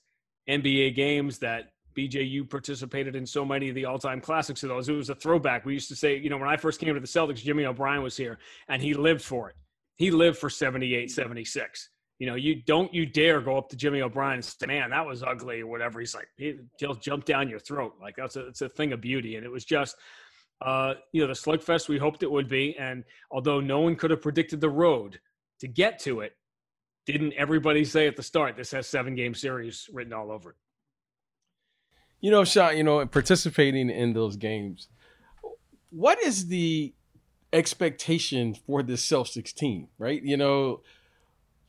[0.49, 4.89] NBA games that BJU participated in so many of the all-time classics of those.
[4.89, 5.65] It was a throwback.
[5.65, 8.01] We used to say, you know, when I first came to the Celtics, Jimmy O'Brien
[8.01, 9.55] was here and he lived for it.
[9.95, 11.89] He lived for 78, 76.
[12.19, 15.05] You know, you don't you dare go up to Jimmy O'Brien and say, man, that
[15.05, 16.01] was ugly or whatever.
[16.01, 16.27] He's like,
[16.77, 17.95] he'll jump down your throat.
[18.01, 19.37] Like that's a, it's a thing of beauty.
[19.37, 19.95] And it was just,
[20.61, 22.75] uh, you know, the slugfest we hoped it would be.
[22.77, 25.19] And although no one could have predicted the road
[25.61, 26.33] to get to it,
[27.05, 30.55] didn't everybody say at the start this has seven game series written all over it?
[32.19, 34.89] You know, Sean, you know, participating in those games,
[35.89, 36.93] what is the
[37.53, 40.21] expectation for this Celtics team, right?
[40.21, 40.81] You know,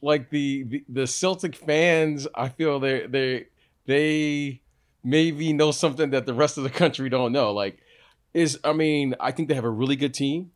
[0.02, 3.46] like the, the the, Celtic fans, I feel they they
[3.86, 4.62] they
[5.02, 7.52] maybe know something that the rest of the country don't know.
[7.52, 7.78] Like,
[8.32, 10.52] is I mean, I think they have a really good team.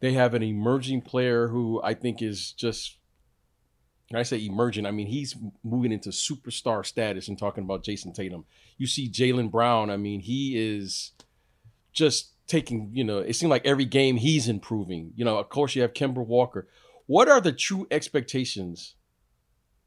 [0.00, 2.98] They have an emerging player who I think is just
[4.10, 8.14] when I say emerging, I mean he's moving into superstar status and talking about Jayson
[8.14, 8.44] Tatum.
[8.78, 11.12] You see Jaylen Brown, I mean, he is
[11.92, 15.12] just taking, you know, it seems like every game he's improving.
[15.14, 16.68] You know, of course you have Kemba Walker.
[17.08, 18.94] What are the true expectations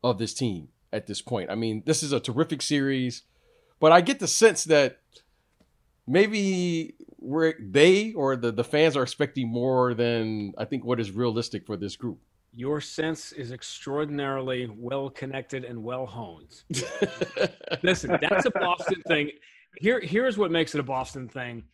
[0.04, 1.52] of this team at this point?
[1.52, 3.22] I mean, this is a terrific series,
[3.80, 4.98] but I get the sense that
[6.08, 11.12] maybe where they or the, the fans are expecting more than I think what is
[11.12, 12.18] realistic for this group.
[12.56, 16.64] Your sense is extraordinarily well connected and well honed.
[17.84, 19.30] Listen, that's a Boston thing.
[19.78, 21.66] Here, here's what makes it a Boston thing.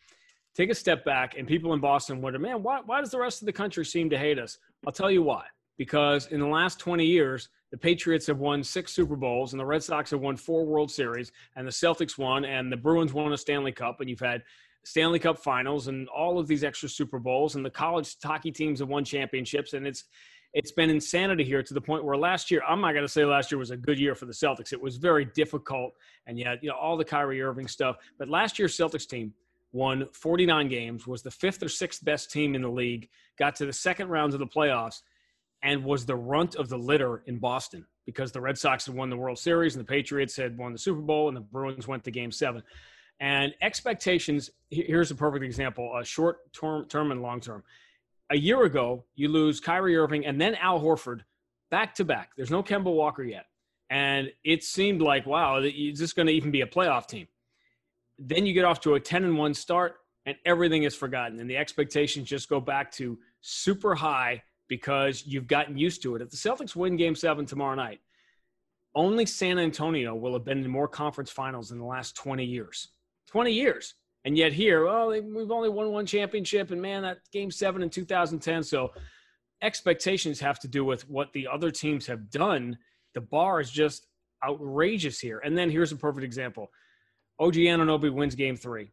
[0.55, 3.41] Take a step back, and people in Boston wonder, man, why, why does the rest
[3.41, 4.57] of the country seem to hate us?
[4.85, 5.45] I'll tell you why.
[5.77, 9.65] Because in the last 20 years, the Patriots have won six Super Bowls, and the
[9.65, 13.33] Red Sox have won four World Series, and the Celtics won, and the Bruins won
[13.33, 14.41] a Stanley Cup, and you've had
[14.85, 18.79] Stanley Cup finals and all of these extra Super Bowls, and the college hockey teams
[18.79, 20.05] have won championships, and it's
[20.53, 23.25] it's been insanity here to the point where last year, I'm not going to say
[23.25, 24.71] last year was a good year for the Celtics.
[24.71, 25.93] It was very difficult,
[26.25, 27.97] and yet, you know, all the Kyrie Irving stuff.
[28.17, 29.33] But last year's Celtics team
[29.71, 33.65] won 49 games, was the fifth or sixth best team in the league, got to
[33.65, 35.01] the second rounds of the playoffs,
[35.63, 39.09] and was the runt of the litter in Boston because the Red Sox had won
[39.09, 42.03] the World Series and the Patriots had won the Super Bowl and the Bruins went
[42.03, 42.63] to game seven.
[43.19, 47.63] And expectations here's a perfect example a short term, term and long term
[48.29, 51.21] a year ago, you lose Kyrie Irving and then Al Horford
[51.71, 52.31] back to back.
[52.35, 53.45] There's no Kemba Walker yet.
[53.89, 57.27] And it seemed like, wow, is this going to even be a playoff team?
[58.19, 61.39] Then you get off to a 10 and 1 start and everything is forgotten.
[61.39, 66.21] And the expectations just go back to super high because you've gotten used to it.
[66.21, 68.01] If the Celtics win game seven tomorrow night,
[68.93, 72.89] only San Antonio will have been in more conference finals in the last 20 years.
[73.27, 73.93] 20 years.
[74.25, 77.89] And yet here, oh, we've only won one championship, and man, that game seven in
[77.89, 78.63] 2010.
[78.63, 78.91] So
[79.61, 82.77] expectations have to do with what the other teams have done.
[83.13, 84.07] The bar is just
[84.43, 85.39] outrageous here.
[85.39, 86.71] And then here's a perfect example:
[87.39, 88.91] OG Anunoby wins Game Three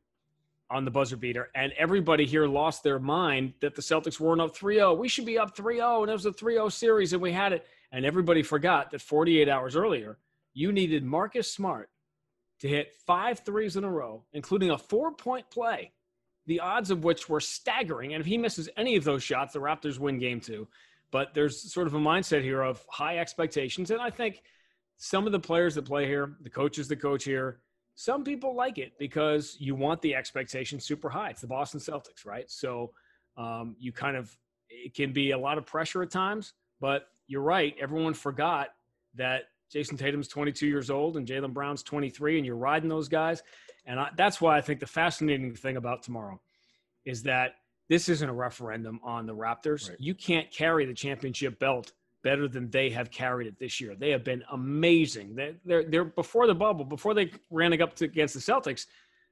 [0.70, 4.56] on the buzzer beater, and everybody here lost their mind that the Celtics weren't up
[4.56, 4.96] 3-0.
[4.96, 7.66] We should be up 3-0, and it was a 3-0 series, and we had it.
[7.92, 10.18] And everybody forgot that 48 hours earlier,
[10.52, 11.90] you needed Marcus Smart
[12.60, 15.92] to hit five threes in a row, including a four point play,
[16.46, 18.14] the odds of which were staggering.
[18.14, 20.66] And if he misses any of those shots, the Raptors win game two.
[21.10, 23.90] But there's sort of a mindset here of high expectations.
[23.90, 24.42] And I think
[24.96, 27.60] some of the players that play here, the coaches that coach here,
[27.94, 31.30] some people like it because you want the expectation super high.
[31.30, 32.50] It's the Boston Celtics, right?
[32.50, 32.92] So
[33.36, 34.36] um, you kind of,
[34.68, 37.74] it can be a lot of pressure at times, but you're right.
[37.80, 38.68] Everyone forgot
[39.14, 43.42] that Jayson Tatum's 22 years old and Jaylen Brown's 23, and you're riding those guys.
[43.86, 46.40] And I, that's why I think the fascinating thing about tomorrow
[47.04, 47.56] is that
[47.88, 49.90] this isn't a referendum on the Raptors.
[49.90, 50.00] Right.
[50.00, 51.92] You can't carry the championship belt
[52.24, 53.94] better than they have carried it this year.
[53.94, 55.36] They have been amazing.
[55.64, 58.86] They're, they're, before the bubble, before they ran up to, against the Celtics,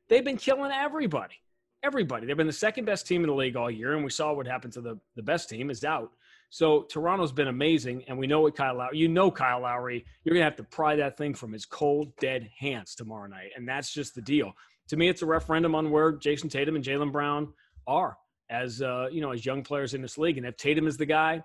[0.08, 1.34] they've been killing everybody.
[1.82, 2.26] Everybody.
[2.26, 4.46] They've been the second best team in the league all year, and we saw what
[4.46, 6.12] happened to the, the best team is out.
[6.50, 8.98] So Toronto's been amazing, and we know what Kyle Lowry.
[8.98, 10.04] You know Kyle Lowry.
[10.22, 13.66] You're gonna have to pry that thing from his cold, dead hands tomorrow night, and
[13.66, 14.52] that's just the deal.
[14.88, 17.54] To me, it's a referendum on where Jayson Tatum and Jaylen Brown
[17.86, 18.18] are
[18.50, 20.36] as uh, you know as young players in this league.
[20.36, 21.42] And if Tatum is the guy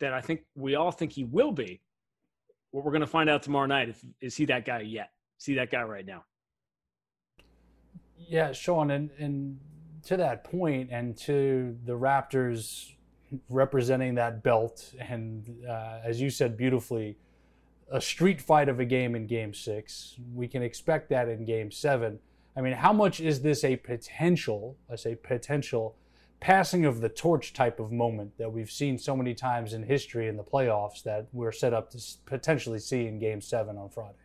[0.00, 1.80] that I think we all think he will be,
[2.70, 5.10] what we're gonna find out tomorrow night if is he that guy yet?
[5.40, 6.24] see that guy right now.
[8.16, 9.58] Yeah, Sean, and, and
[10.04, 12.92] to that point, and to the Raptors
[13.48, 17.16] representing that belt, and uh, as you said beautifully,
[17.90, 20.16] a street fight of a game in Game Six.
[20.32, 22.20] We can expect that in Game Seven.
[22.56, 24.76] I mean, how much is this a potential?
[24.92, 25.96] I say potential
[26.40, 30.26] passing of the torch type of moment that we've seen so many times in history
[30.26, 34.16] in the playoffs that we're set up to potentially see in Game Seven on Friday.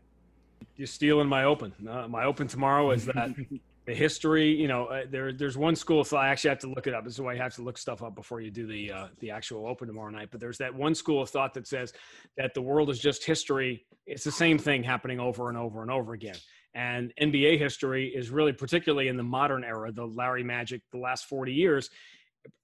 [0.78, 1.74] You're stealing my open.
[1.88, 3.36] Uh, my open tomorrow is that
[3.86, 4.50] the history.
[4.50, 6.24] You know, uh, there there's one school of thought.
[6.24, 7.04] I actually have to look it up.
[7.04, 9.32] This is why you have to look stuff up before you do the uh, the
[9.32, 10.30] actual open tomorrow night.
[10.32, 11.94] But there's that one school of thought that says
[12.38, 13.86] that the world is just history.
[14.08, 16.36] It's the same thing happening over and over and over again.
[16.76, 21.26] And NBA history is really, particularly in the modern era, the Larry Magic, the last
[21.26, 21.90] 40 years,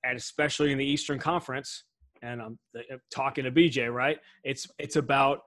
[0.04, 1.86] and especially in the Eastern Conference.
[2.22, 4.20] And I'm uh, talking to BJ, right?
[4.44, 5.40] It's it's about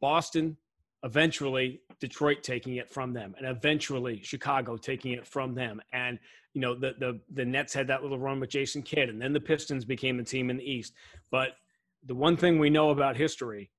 [0.00, 0.56] Boston,
[1.02, 5.82] eventually Detroit taking it from them, and eventually Chicago taking it from them.
[5.92, 6.18] And
[6.54, 9.32] you know, the the the Nets had that little run with Jason Kidd, and then
[9.32, 10.94] the Pistons became the team in the East.
[11.30, 11.50] But
[12.06, 13.70] the one thing we know about history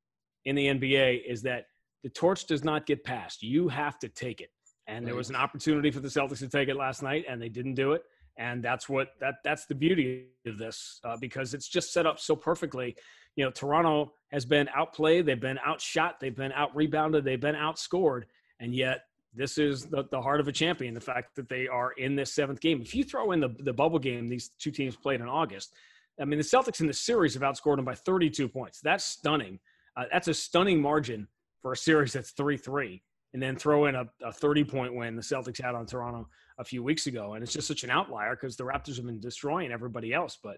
[0.46, 1.66] in the NBA is that
[2.04, 3.42] the torch does not get passed.
[3.42, 4.50] You have to take it.
[4.88, 7.48] And there was an opportunity for the Celtics to take it last night, and they
[7.48, 8.04] didn't do it.
[8.38, 12.20] And that's what that that's the beauty of this uh, because it's just set up
[12.20, 12.96] so perfectly.
[13.36, 17.56] You know, Toronto has been outplayed, they've been outshot, they've been out rebounded, they've been
[17.56, 18.24] outscored,
[18.60, 19.02] and yet
[19.36, 20.94] this is the, the heart of a champion.
[20.94, 22.82] The fact that they are in this seventh game.
[22.82, 25.74] If you throw in the the bubble game these two teams played in August,
[26.20, 28.82] I mean the Celtics in the series have outscored them by 32 points.
[28.82, 29.60] That's stunning.
[29.96, 31.28] Uh, that's a stunning margin
[31.64, 33.02] for a series that's 3 3,
[33.34, 36.28] and then throw in a, a 30 point win the Celtics had on Toronto
[36.60, 37.34] a few weeks ago.
[37.34, 40.38] And it's just such an outlier because the Raptors have been destroying everybody else.
[40.42, 40.58] But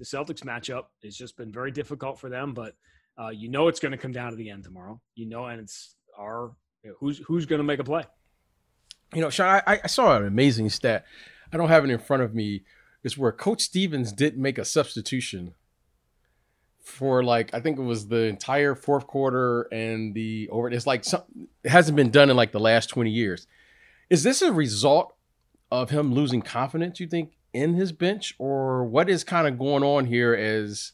[0.00, 2.54] the Celtics matchup has just been very difficult for them.
[2.54, 2.74] But
[3.16, 5.00] uh, you know it's going to come down to the end tomorrow.
[5.14, 6.50] You know, and it's our
[6.98, 8.04] who's who's going to make a play.
[9.14, 11.04] You know, Sean, I, I saw an amazing stat.
[11.52, 12.64] I don't have it in front of me.
[13.04, 15.54] It's where Coach Stevens did make a substitution
[16.86, 20.70] for like I think it was the entire fourth quarter and the over.
[20.70, 21.22] It's like some,
[21.64, 23.48] it hasn't been done in like the last twenty years.
[24.08, 25.14] Is this a result
[25.72, 27.00] of him losing confidence?
[27.00, 30.92] You think in his bench, or what is kind of going on here as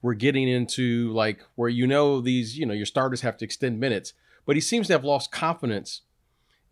[0.00, 3.78] we're getting into like where you know these you know your starters have to extend
[3.78, 4.14] minutes,
[4.46, 6.00] but he seems to have lost confidence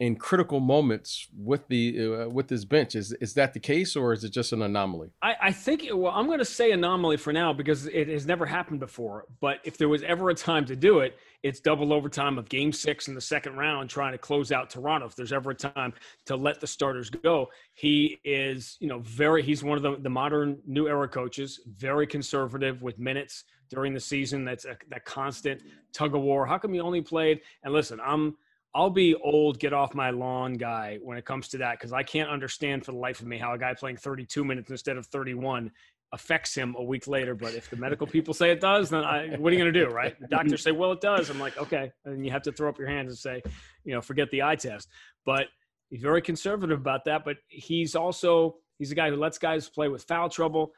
[0.05, 2.94] in critical moments with the uh, with this bench.
[2.94, 5.11] Is is that the case, or is it just an anomaly?
[5.22, 5.88] I, I think.
[5.90, 9.24] Well, I'm going to say anomaly for now because it has never happened before.
[9.40, 12.70] But if there was ever a time to do it, it's double overtime of Game
[12.70, 15.07] Six in the second round, trying to close out Toronto.
[15.07, 15.94] If there's ever a time
[16.26, 18.76] to let the starters go, he is.
[18.80, 19.42] You know, very.
[19.42, 21.61] He's one of the the modern new era coaches.
[21.78, 24.44] Very conservative with minutes during the season.
[24.44, 25.62] That's a, that constant
[25.94, 26.44] tug of war.
[26.44, 27.40] How come he only played?
[27.62, 28.36] And listen, I'm
[28.75, 32.03] I'll be old, get off my lawn guy when it comes to that because I
[32.03, 35.07] can't understand for the life of me how a guy playing 32 minutes instead of
[35.07, 35.70] 31
[36.12, 37.35] affects him a week later.
[37.35, 39.85] But if the medical people say it does, then I, what are you going to
[39.85, 40.18] do, right?
[40.20, 41.31] The doctors say, well, it does.
[41.31, 41.93] I'm like, okay.
[42.05, 43.43] And you have to throw up your hands and say,
[43.85, 44.89] you know, forget the eye test.
[45.25, 45.47] But
[45.91, 47.25] he's very conservative about that.
[47.25, 50.72] But he's also, he's a guy who lets guys play with foul trouble.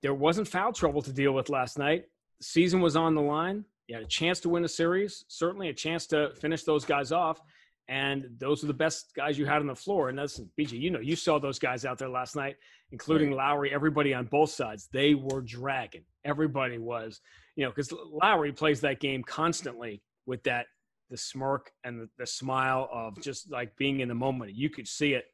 [0.00, 2.04] There wasn't foul trouble to deal with last night.
[2.38, 3.64] The season was on the line.
[3.86, 7.12] You had a chance to win a series, certainly a chance to finish those guys
[7.12, 7.40] off.
[7.86, 10.08] And those are the best guys you had on the floor.
[10.08, 12.56] And that's BJ, you know, you saw those guys out there last night,
[12.92, 13.36] including right.
[13.36, 14.88] Lowry, everybody on both sides.
[14.90, 16.04] They were dragging.
[16.24, 17.20] Everybody was,
[17.56, 20.66] you know, because Lowry plays that game constantly with that
[21.10, 24.54] the smirk and the, the smile of just like being in the moment.
[24.54, 25.26] You could see it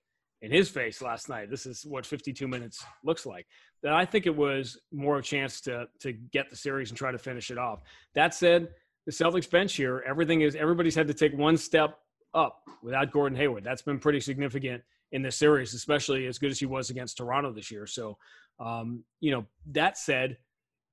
[0.42, 1.50] in his face last night.
[1.50, 3.46] This is what 52 minutes looks like.
[3.82, 6.98] That I think it was more of a chance to to get the series and
[6.98, 7.82] try to finish it off.
[8.14, 8.68] That said,
[9.06, 11.98] the Celtics bench here, everything is everybody's had to take one step
[12.34, 13.64] up without Gordon Hayward.
[13.64, 14.82] That's been pretty significant
[15.12, 17.86] in this series, especially as good as he was against Toronto this year.
[17.86, 18.16] So,
[18.60, 20.36] um, you know, that said,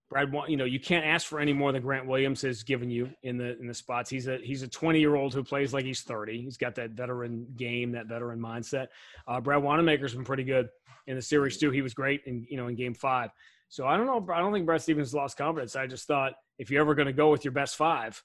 [0.09, 3.09] Brad, you know, you can't ask for any more than Grant Williams has given you
[3.23, 4.09] in the in the spots.
[4.09, 6.41] He's a he's a 20 year old who plays like he's 30.
[6.41, 8.87] He's got that veteran game, that veteran mindset.
[9.27, 10.69] Uh, Brad Wanamaker's been pretty good
[11.07, 11.71] in the series too.
[11.71, 13.31] He was great in you know in Game Five.
[13.69, 14.25] So I don't know.
[14.33, 15.75] I don't think Brad Stevens lost confidence.
[15.75, 18.23] I just thought if you're ever going to go with your best five,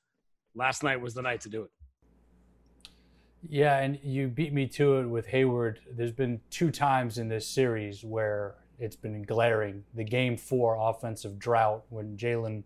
[0.55, 1.71] last night was the night to do it.
[3.49, 5.81] Yeah, and you beat me to it with Hayward.
[5.91, 9.85] There's been two times in this series where it's been glaring.
[9.95, 12.65] The game four offensive drought when Jaylen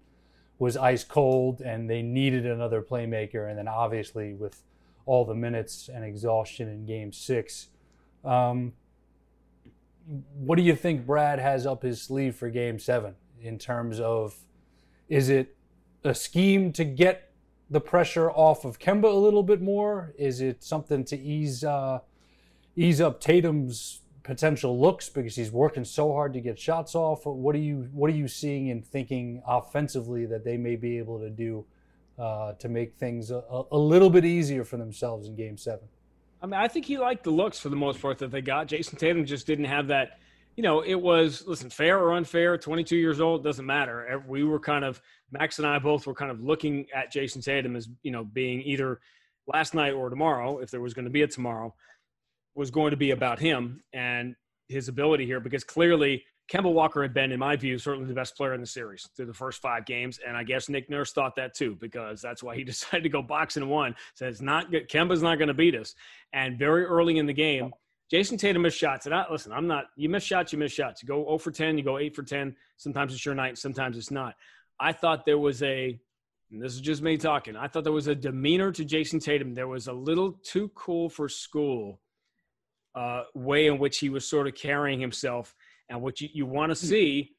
[0.59, 4.63] was ice cold and they needed another playmaker, and then obviously with
[5.05, 7.69] all the minutes and exhaustion in game six.
[8.25, 8.73] Um,
[10.35, 14.37] what do you think Brad has up his sleeve for game seven in terms of
[15.09, 15.55] is it
[16.03, 17.31] a scheme to get
[17.69, 20.15] the pressure off of Kemba a little bit more?
[20.17, 21.99] Is it something to ease uh,
[22.75, 27.25] ease up Tatum's potential looks because he's working so hard to get shots off?
[27.25, 31.21] What are you What are you seeing and thinking offensively that they may be able
[31.21, 31.65] to do
[32.19, 35.87] uh, to make things a, a little bit easier for themselves in Game Seven?
[36.43, 38.67] I mean, I think he liked the looks for the most part that they got.
[38.67, 40.19] Jayson Tatum just didn't have that.
[40.57, 42.59] You know, it was listen, fair or unfair.
[42.59, 44.23] Twenty two years old doesn't matter.
[44.27, 45.01] We were kind of
[45.31, 48.61] Max and I both were kind of looking at Jayson Tatum as you know being
[48.63, 49.01] either
[49.47, 51.73] last night or tomorrow, if there was going to be a tomorrow,
[52.57, 54.35] was going to be about him and
[54.69, 58.37] his ability here because clearly Kemba Walker had been, in my view, certainly the best
[58.37, 61.35] player in the series through the first five games, and I guess Nick Nurse thought
[61.37, 63.95] that too because that's why he decided to go box-and-one.
[64.15, 64.89] Says not good.
[64.89, 65.95] Kemba's not going to beat us.
[66.33, 67.73] And very early in the game,
[68.13, 69.07] Jayson Tatum missed shots.
[69.07, 69.87] And I, listen, I'm not.
[69.97, 71.03] You miss shots, you miss shots.
[71.03, 72.55] You go 0 for 10, you go 8 for 10.
[72.77, 74.37] Sometimes it's your night, sometimes it's not.
[74.79, 75.99] I thought there was a.
[76.51, 77.57] this is just me talking.
[77.57, 79.53] I thought there was a demeanor to Jayson Tatum.
[79.53, 81.99] There was a little too cool for school
[82.97, 85.55] uh, way in which he was sort of carrying himself
[85.89, 86.91] and what you, you want to hmm.
[86.91, 87.31] see,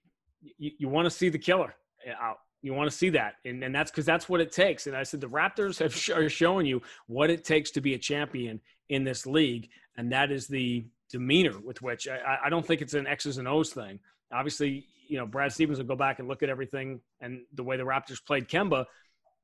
[0.57, 1.73] you, you want to see the killer
[2.21, 2.37] out.
[2.61, 4.87] You want to see that, and, and that's because that's what it takes.
[4.87, 7.93] And I said the Raptors have sh- are showing you what it takes to be
[7.93, 12.65] a champion in this league, and that is the demeanor with which I, I don't
[12.65, 13.99] think it's an X's and O's thing.
[14.33, 17.77] Obviously, you know Brad Stevens will go back and look at everything and the way
[17.77, 18.85] the Raptors played Kemba,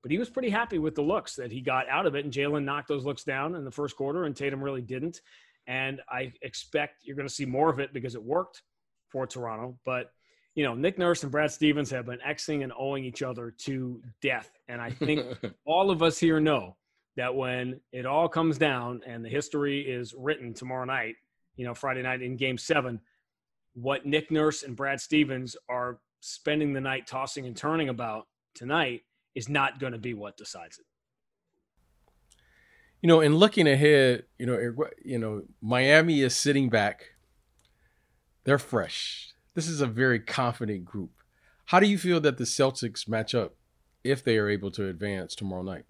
[0.01, 2.26] but he was pretty happy with the looks that he got out of it.
[2.26, 5.22] And Jaylen knocked those looks down in the first quarter, and Tatum really didn't.
[5.68, 8.61] And I expect you're going to see more of it because it worked
[9.09, 9.78] for Toronto.
[9.86, 10.11] But
[10.55, 14.01] you know, Nick Nurse and Brad Stevens have been Xing and owing each other to
[14.22, 14.51] death.
[14.68, 15.26] And I think
[15.66, 16.76] all of us here know
[17.16, 21.16] that when it all comes down and the history is written tomorrow night,
[21.55, 22.99] you know, Friday night in game seven,
[23.74, 29.01] what Nick Nurse and Brad Stevens are spending the night tossing and turning about tonight
[29.36, 30.86] is not going to be what decides it.
[33.04, 34.74] You know, in looking ahead, you know,
[35.06, 37.14] you know, Miami is sitting back
[38.43, 39.34] they're fresh.
[39.54, 41.12] This is a very confident group.
[41.66, 43.56] How do you feel that the Celtics match up
[44.04, 45.86] if they are able to advance tomorrow night?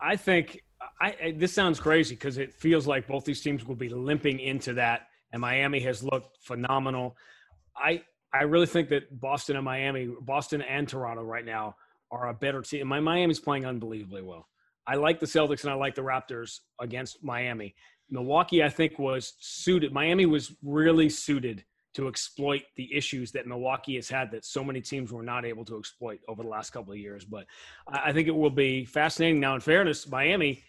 [0.00, 0.62] I think
[1.00, 4.40] I, I this sounds crazy because it feels like both these teams will be limping
[4.40, 7.16] into that, and Miami has looked phenomenal.
[7.76, 8.02] I
[8.32, 11.76] I really think that Boston and Miami, Boston and Toronto right now
[12.10, 12.88] are a better team.
[12.88, 14.48] My Miami's playing unbelievably well.
[14.86, 17.74] I like the Celtics and I like the Raptors against Miami.
[18.10, 19.92] Milwaukee, I think, was suited.
[19.92, 21.64] Miami was really suited
[21.94, 25.64] to exploit the issues that Milwaukee has had that so many teams were not able
[25.64, 27.24] to exploit over the last couple of years.
[27.24, 27.46] But
[27.86, 29.40] I think it will be fascinating.
[29.40, 30.62] Now, in fairness, Miami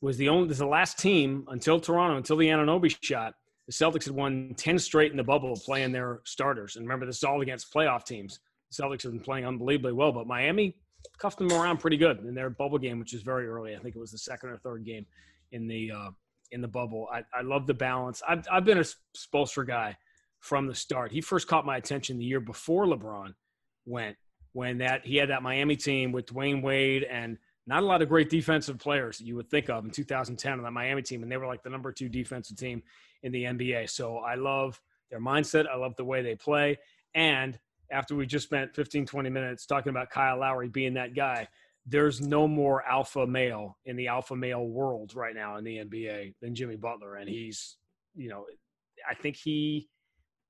[0.00, 3.34] was the only, was the last team until Toronto, until the Anunoby shot.
[3.66, 6.76] The Celtics had won 10 straight in the bubble playing their starters.
[6.76, 8.40] And remember, this is all against playoff teams.
[8.70, 10.76] The Celtics have been playing unbelievably well, but Miami
[11.18, 13.74] cuffed them around pretty good in their bubble game, which is very early.
[13.74, 15.06] I think it was the second or third game
[15.52, 16.10] in the uh,
[16.50, 17.08] in the bubble.
[17.12, 18.22] I, I love the balance.
[18.28, 18.84] I've, I've been a
[19.16, 19.96] Spoelstra guy
[20.40, 21.12] from the start.
[21.12, 23.34] He first caught my attention the year before LeBron
[23.86, 24.16] went,
[24.52, 28.08] when that he had that Miami team with Dwyane Wade and not a lot of
[28.08, 31.32] great defensive players that you would think of in 2010 on that Miami team, and
[31.32, 32.82] they were like the number two defensive team
[33.22, 33.88] in the NBA.
[33.88, 34.80] So I love
[35.10, 35.66] their mindset.
[35.66, 36.78] I love the way they play.
[37.14, 37.58] And
[37.90, 41.48] after we just spent 15, 20 minutes talking about Kyle Lowry being that guy,
[41.86, 46.34] there's no more alpha male in the alpha male world right now in the NBA
[46.40, 47.16] than Jimmy Butler.
[47.16, 47.76] And he's,
[48.14, 48.46] you know,
[49.08, 49.88] I think he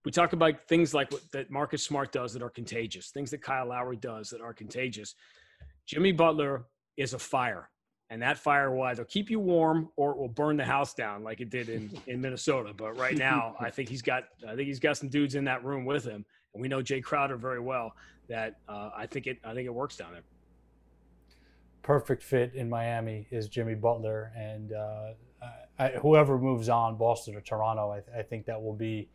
[0.05, 3.43] we talk about things like what that Marcus Smart does that are contagious, things that
[3.43, 5.15] Kyle Lowry does that are contagious.
[5.87, 6.67] Jimmy Butler
[6.97, 7.71] is a fire,
[8.11, 11.25] and that fire will either keep you warm or it will burn the house down
[11.25, 12.73] like it did in, in Minnesota.
[12.77, 15.65] But right now, I think he's got I think he's got some dudes in that
[15.65, 16.25] room with him,
[16.55, 17.95] and we know Jae Crowder very well.
[18.29, 20.23] That uh, I think it I think it works down there.
[21.83, 25.13] Perfect fit in Miami is Jimmy Butler, and uh,
[25.79, 29.09] I, whoever moves on, Boston or Toronto, I, I think that will be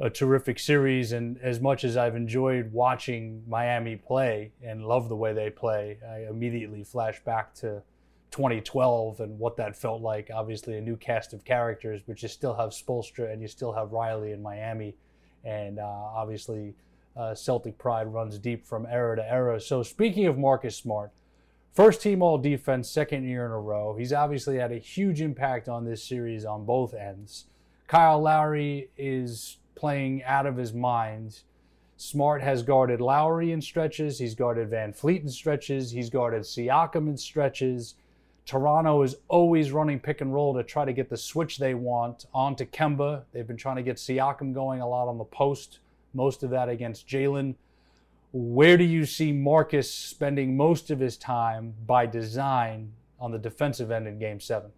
[0.00, 1.12] a terrific series.
[1.12, 5.98] And as much as I've enjoyed watching Miami play and love the way they play,
[6.08, 7.82] I immediately flash back to
[8.30, 10.30] 2012 and what that felt like.
[10.32, 13.92] Obviously, a new cast of characters, but you still have Spoelstra and you still have
[13.92, 14.94] Riley in Miami.
[15.44, 16.74] And uh, obviously,
[17.16, 19.60] uh, Celtic pride runs deep from era to era.
[19.60, 21.10] So, speaking of Marcus Smart,
[21.72, 23.96] first team all defense, second year in a row.
[23.98, 27.46] He's obviously had a huge impact on this series on both ends.
[27.86, 31.40] Kyle Lowry is playing out of his mind.
[31.96, 34.18] Smart has guarded Lowry in stretches.
[34.18, 35.90] He's guarded VanVleet in stretches.
[35.90, 37.94] He's guarded Siakam in stretches.
[38.48, 42.24] Toronto is always running pick and roll to try to get the switch they want
[42.32, 43.24] onto Kemba.
[43.30, 45.80] They've been trying to get Siakam going a lot on the post,
[46.14, 47.56] most of that against Jaylen.
[48.32, 53.90] Where do you see Marcus spending most of his time by design on the defensive
[53.90, 54.70] end in Game Seven?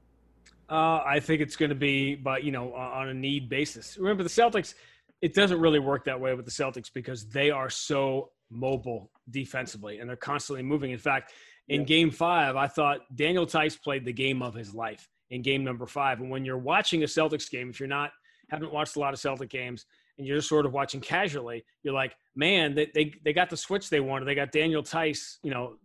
[0.69, 3.97] Uh, I think it's going to be, but you know, on a need basis.
[3.99, 4.75] Remember, the Celtics.
[5.23, 9.99] It doesn't really work that way with the Celtics because they are so mobile defensively
[9.99, 10.91] and they're constantly moving.
[10.91, 11.35] In fact,
[11.71, 11.87] in yeah.
[11.87, 15.87] Game Five, I thought Daniel Theis played the game of his life in Game Number
[15.87, 16.21] Five.
[16.21, 18.11] And when you're watching a Celtics game, if you're not
[18.51, 19.87] haven't watched a lot of Celtic games
[20.19, 23.57] and you're just sort of watching casually, you're like, man, they they, they got the
[23.57, 24.27] switch they wanted.
[24.27, 25.77] They got Daniel Theis, You know,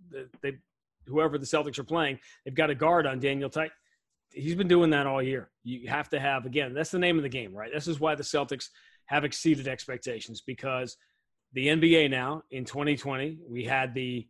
[0.42, 0.54] they
[1.06, 3.70] whoever the Celtics are playing, they've got a guard on Daniel Theis.
[4.34, 5.52] he's been doing that all year.
[5.64, 6.74] You have to have again.
[6.74, 7.72] That's the name of the game, right?
[7.72, 8.70] This is why the Celtics
[9.06, 10.98] have exceeded expectations because
[11.54, 14.28] the NBA now in 2020 we had the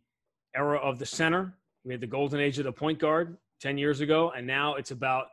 [0.56, 1.54] era of the center,
[1.84, 4.90] we had the golden age of the point guard 10 years ago, and now it's
[4.90, 5.26] about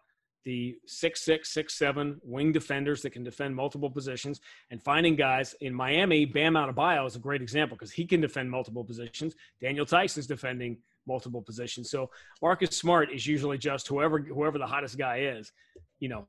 [0.43, 5.55] the six six six seven wing defenders that can defend multiple positions and finding guys
[5.61, 6.26] in Miami.
[6.26, 9.36] Bam Adebayo is a great example because he can defend multiple positions.
[9.61, 11.89] Daniel Tyson's defending multiple positions.
[11.89, 12.09] So
[12.41, 15.51] Marcus Smart is usually just whoever whoever the hottest guy is,
[15.99, 16.28] you know,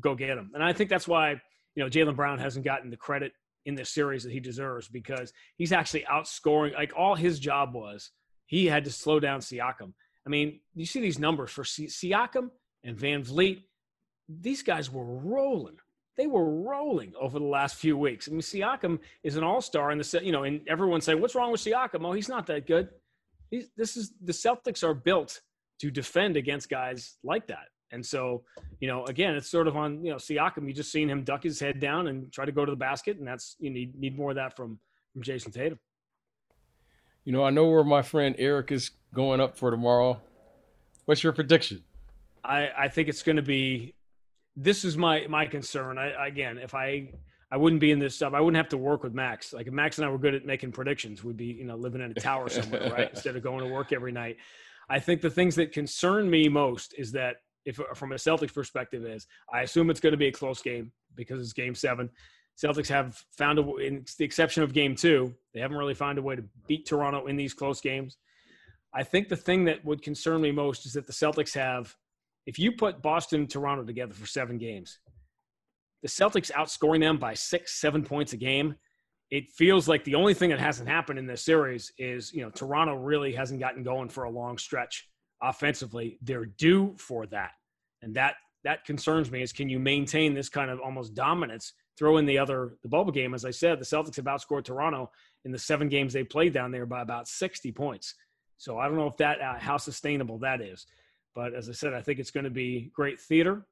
[0.00, 0.50] go get him.
[0.54, 1.40] And I think that's why
[1.74, 3.32] you know Jaylen Brown hasn't gotten the credit
[3.64, 6.74] in this series that he deserves because he's actually outscoring.
[6.74, 8.12] Like all his job was,
[8.46, 9.92] he had to slow down Siakam.
[10.26, 12.50] I mean, you see these numbers for Siakam
[12.84, 13.62] and VanVleet.
[14.28, 15.76] These guys were rolling.
[16.16, 18.26] They were rolling over the last few weeks.
[18.26, 21.52] I mean, Siakam is an all-star in the you know, and everyone's saying, "What's wrong
[21.52, 22.88] with Siakam?" Oh, he's not that good
[23.50, 25.40] this is the Celtics are built
[25.80, 27.68] to defend against guys like that.
[27.92, 28.42] And so,
[28.80, 31.44] you know, again, it's sort of on, you know, Siakam, you just seen him duck
[31.44, 33.18] his head down and try to go to the basket.
[33.18, 34.78] And that's, you need, need more of that from,
[35.12, 35.78] from Jayson Tatum.
[37.26, 40.20] You know, I know where my friend Eric is going up for tomorrow.
[41.06, 41.82] What's your prediction?
[42.44, 43.94] I, I think it's going to be,
[44.54, 45.98] this is my, my concern.
[45.98, 47.10] I, again, if I,
[47.50, 48.32] I wouldn't be in this stuff.
[48.32, 49.52] I wouldn't have to work with Max.
[49.52, 52.00] Like if Max and I were good at making predictions, we'd be, you know, living
[52.00, 53.10] in a tower somewhere, right?
[53.10, 54.36] Instead of going to work every night.
[54.88, 59.04] I think the things that concern me most is that if from a Celtics perspective
[59.04, 62.08] is I assume it's going to be a close game because it's game seven.
[62.62, 66.22] Celtics have found a, in the exception of game two, they haven't really found a
[66.22, 68.16] way to beat Toronto in these close games.
[68.94, 71.94] I think the thing that would concern me most is that the Celtics have,
[72.46, 74.98] if you put Boston and Toronto together for seven games,
[76.02, 78.76] the Celtics outscoring them by six, seven points a game.
[79.30, 82.50] It feels like the only thing that hasn't happened in this series is, you know,
[82.50, 85.08] Toronto really hasn't gotten going for a long stretch
[85.42, 86.18] offensively.
[86.22, 87.50] They're due for that.
[88.02, 91.72] And that that concerns me is can you maintain this kind of almost dominance?
[91.98, 93.32] Throw in the other the bubble game.
[93.34, 95.10] As I said, the Celtics have outscored Toronto
[95.44, 98.14] in the seven games they played down there by about 60 points.
[98.58, 100.86] So I don't know if that uh, how sustainable that is.
[101.34, 103.66] But as I said, I think it's going to be great theater.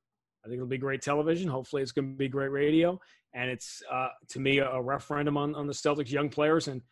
[0.45, 1.49] I think it'll be great television.
[1.49, 3.01] Hopefully, it's going to be great radio.
[3.33, 6.69] And it's uh, to me a, referendum on, on the Celtics young players.
[6.69, 6.83] And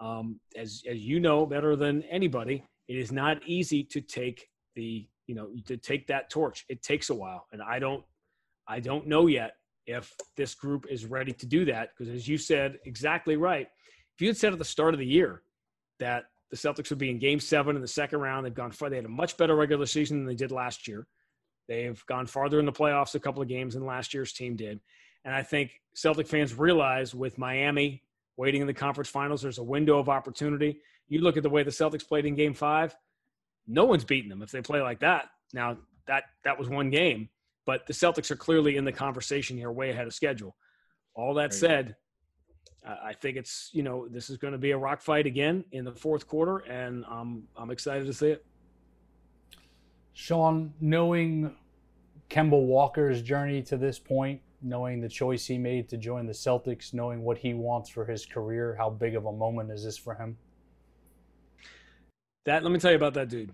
[0.00, 5.06] um, as as you know better than anybody, it is not easy to take the
[5.26, 6.64] you know to take that torch.
[6.68, 8.04] It takes a while, and I don't
[8.66, 9.52] I don't know yet
[9.86, 11.90] if this group is ready to do that.
[11.96, 13.66] Because as you said exactly right,
[14.14, 15.42] if you had said at the start of the year
[15.98, 18.90] that the Celtics would be in Game Seven in the second round, they've gone far.
[18.90, 21.06] They had a much better regular season than they did last year.
[21.68, 24.80] They've gone farther in the playoffs a couple of games than last year's team did.
[25.24, 28.02] And I think Celtic fans realize with Miami
[28.36, 30.80] waiting in the conference finals, there's a window of opportunity.
[31.08, 32.94] You look at the way the Celtics played in game five,
[33.66, 35.26] no one's beating them if they play like that.
[35.52, 37.28] Now, that, that was one game,
[37.64, 40.56] but the Celtics are clearly in the conversation here, way ahead of schedule.
[41.14, 41.96] All that said,
[42.84, 45.84] I think it's, you know, this is going to be a rock fight again in
[45.84, 48.44] the fourth quarter, and I'm, I'm excited to see it.
[50.14, 51.54] Sean, knowing
[52.28, 56.92] Kemba Walker's journey to this point, knowing the choice he made to join the Celtics,
[56.92, 60.14] knowing what he wants for his career, how big of a moment is this for
[60.14, 60.36] him?
[62.44, 63.52] That let me tell you about that dude.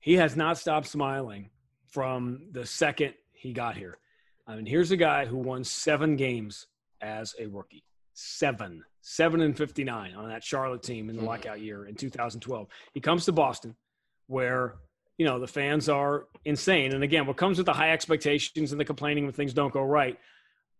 [0.00, 1.50] He has not stopped smiling
[1.88, 3.14] from the second
[3.44, 3.98] he got here.
[4.46, 6.66] I mean, here's a guy who won seven games
[7.02, 7.84] as a rookie.
[8.14, 8.82] Seven.
[9.02, 11.28] Seven and 59 on that Charlotte team in the mm-hmm.
[11.28, 12.66] lockout year in 2012.
[12.94, 13.76] He comes to Boston,
[14.28, 14.76] where
[15.18, 18.80] you know the fans are insane and again what comes with the high expectations and
[18.80, 20.18] the complaining when things don't go right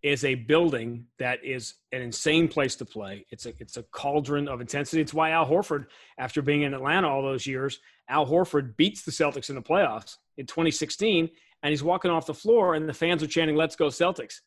[0.03, 4.49] is a building that is an insane place to play it's a it's a cauldron
[4.49, 5.87] of intensity it's why al horford
[6.19, 10.17] after being in atlanta all those years al horford beats the celtics in the playoffs
[10.37, 11.31] in 2016
[11.65, 14.43] and he's walking off the floor and the fans are chanting let's go celtics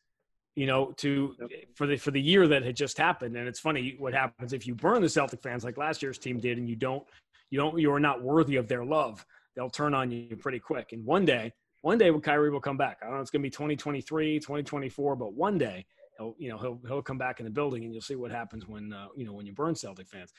[0.56, 1.36] you know to
[1.74, 4.66] for the for the year that had just happened and it's funny what happens if
[4.66, 7.04] you burn the celtic fans like last year's team did and you don't
[7.50, 9.26] you don't you are not worthy of their love
[9.58, 10.92] they'll turn on you pretty quick.
[10.92, 11.52] And one day,
[11.82, 12.98] one day, Kyrie will come back.
[13.02, 13.20] I don't know.
[13.20, 15.84] It's going to be 2023, 2024, but one day
[16.16, 18.68] he'll, you know, he'll he'll come back in the building, and you'll see what happens
[18.68, 20.32] when uh, you know when you burn Celtic fans.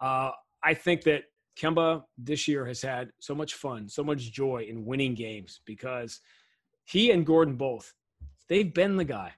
[0.00, 0.30] Uh,
[0.62, 1.24] I think that
[1.58, 6.20] Kemba this year has had so much fun, so much joy in winning games because
[6.84, 7.92] he and Gordon both,
[8.48, 9.32] they've been the guy.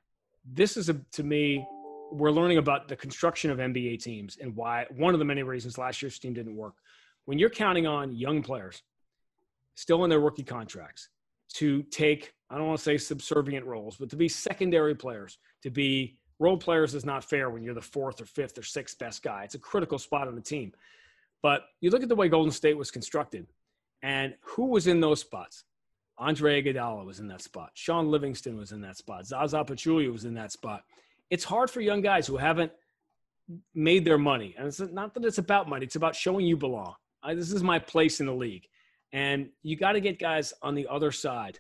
[0.45, 1.67] This is a, to me,
[2.13, 5.79] we're learning about the construction of NBA teams and why one of the many reasons
[5.79, 6.75] last year's team didn't work.
[7.25, 8.83] When you're counting on young players
[9.75, 11.09] still in their rookie contracts
[11.55, 15.71] to take, I don't want to say subservient roles, but to be secondary players, to
[15.71, 19.23] be role players is not fair when you're the fourth or fifth or sixth best
[19.23, 19.45] guy.
[19.45, 20.73] It's a critical spot on the team.
[21.43, 23.47] But you look at the way Golden State was constructed
[24.03, 25.65] and who was in those spots.
[26.19, 27.71] Andre Iguodala was in that spot.
[27.75, 29.27] Shaun Livingston was in that spot.
[29.27, 30.85] Zaza Pachulia was in that spot.
[31.31, 32.73] It's hard for young guys who haven't
[33.75, 34.55] made their money.
[34.59, 36.95] And it's not that it's about money, it's about showing you belong.
[37.23, 38.67] I, this is my place in the league.
[39.13, 41.59] And you got to get guys on the other side,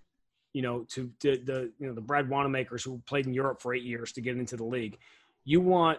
[0.52, 3.74] you know, to, to the you know the Brad Wanamakers who played in Europe for
[3.74, 4.98] eight years to get into the league.
[5.44, 5.98] You want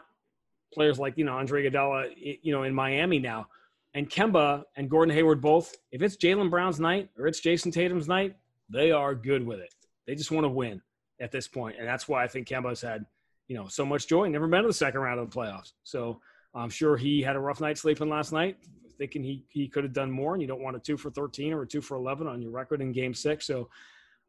[0.74, 3.48] players like you know Andre Iguodala, you know, in Miami now,
[3.94, 5.76] and Kemba and Gordon Hayward both.
[5.92, 8.36] If it's Jaylen Brown's night or it's Jayson Tatum's night,
[8.70, 9.74] they are good with it.
[10.08, 10.82] They just want to win
[11.20, 13.06] at this point, and that's why I think Kemba's had
[13.48, 14.28] you know so much joy.
[14.28, 16.22] Never been to the second round of the playoffs, so
[16.54, 18.58] I'm sure he had a rough night sleeping last night,
[18.98, 20.34] thinking he he could have done more.
[20.34, 22.52] And you don't want a two for 13 or a two for 11 on your
[22.52, 23.46] record in Game Six.
[23.46, 23.70] So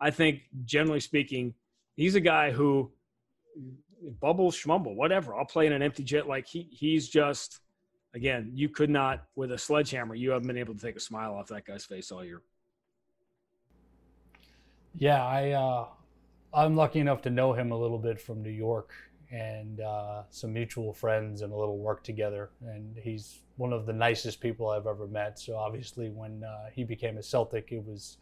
[0.01, 1.55] I think generally speaking,
[1.97, 2.91] he's a guy who
[4.21, 5.35] bubble schmumble whatever.
[5.35, 6.27] I'll play in an empty jet.
[6.27, 7.61] Like he he's just
[8.15, 10.15] again, you could not with a sledgehammer.
[10.15, 12.43] You haven't been able to take a smile off that guy's face all year.
[14.95, 15.87] Yeah, I uh,
[16.53, 18.93] I'm lucky enough to know him a little bit from New York
[19.31, 22.51] and uh, some mutual friends and a little work together.
[22.61, 25.39] And he's one of the nicest people I've ever met.
[25.39, 28.19] So obviously, when uh, he became a Celtic, it was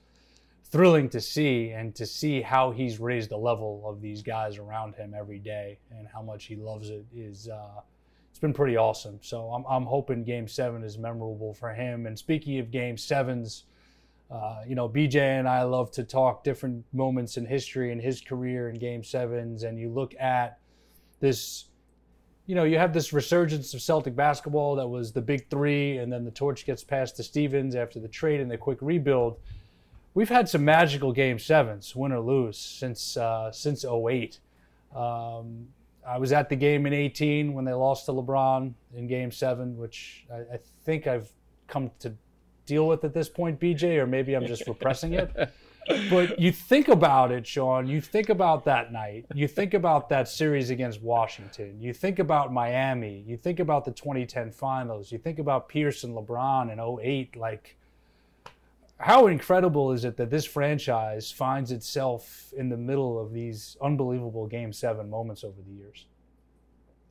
[0.62, 4.94] thrilling to see and to see how he's raised the level of these guys around
[4.94, 7.48] him every day and how much he loves it is.
[7.48, 7.80] Uh,
[8.30, 9.18] it's been pretty awesome.
[9.22, 12.06] So I'm, I'm hoping Game Seven is memorable for him.
[12.06, 13.64] And speaking of Game Sevens.
[14.30, 18.20] Uh, you know, BJ and I love to talk different moments in history in his
[18.20, 20.60] career in game sevens, and you look at
[21.18, 21.70] this
[22.50, 26.12] you know, you have this resurgence of Celtic basketball that was the big three, and
[26.12, 29.38] then the torch gets passed to Stevens after the trade and the quick rebuild.
[30.14, 34.40] We've had some magical game sevens, win or lose, since uh, since 08.
[34.92, 35.68] Um,
[36.06, 39.76] I was at the game in 18 when they lost to LeBron in game seven,
[39.76, 41.30] which I, I think I've
[41.66, 42.14] come to
[42.66, 45.30] deal with at this point, BJ, or maybe I'm just repressing it.
[46.10, 47.86] but you think about it, Sean.
[47.86, 49.26] You think about that night.
[49.34, 51.80] You think about that series against Washington.
[51.80, 53.24] You think about Miami.
[53.26, 55.10] You think about the 2010 finals.
[55.10, 57.36] You think about Pierce and LeBron in 08.
[57.36, 57.76] Like,
[59.00, 64.46] how incredible is it that this franchise finds itself in the middle of these unbelievable
[64.46, 66.06] game seven moments over the years?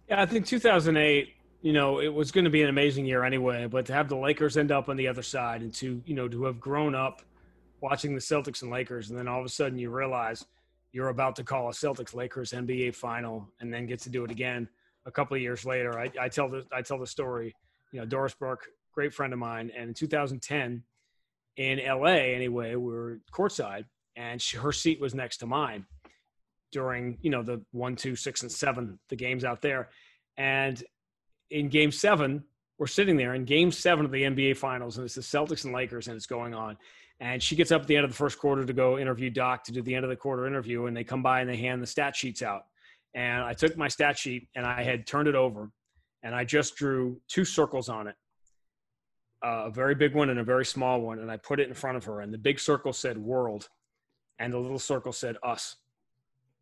[0.08, 3.66] Yeah, I think 2008 you know, it was going to be an amazing year anyway,
[3.66, 6.28] but to have the Lakers end up on the other side and to, you know,
[6.28, 7.22] to have grown up
[7.82, 10.46] watching the Celtics and Lakers, and then all of a sudden you realize
[10.92, 14.32] you're about to call a Celtics Lakers NBA final, and then get to do it
[14.32, 14.68] again
[15.06, 16.00] a couple of years later.
[16.00, 17.56] I, I tell the I tell the story.
[17.92, 20.84] You know, Doris Burke, great friend of mine, and in 2010
[21.60, 23.86] in LA, anyway, we were courtside,
[24.16, 25.86] and she, her seat was next to mine
[26.72, 29.90] during you know the one, two, six, and seven, the games out there,
[30.38, 30.84] and
[31.52, 32.44] in Game Seven,
[32.78, 35.74] we're sitting there in Game Seven of the NBA Finals, and it's the Celtics and
[35.74, 36.78] Lakers, and it's going on
[37.20, 39.64] and she gets up at the end of the first quarter to go interview Doc
[39.66, 40.86] to do the end of the quarter interview.
[40.86, 42.64] And they come by and they hand the stat sheets out.
[43.14, 45.70] And I took my stat sheet and I had turned it over
[46.24, 48.16] and I just drew two circles on it
[49.44, 51.20] uh, a very big one and a very small one.
[51.20, 52.22] And I put it in front of her.
[52.22, 53.70] And the big circle said world,
[54.38, 55.76] and the little circle said us.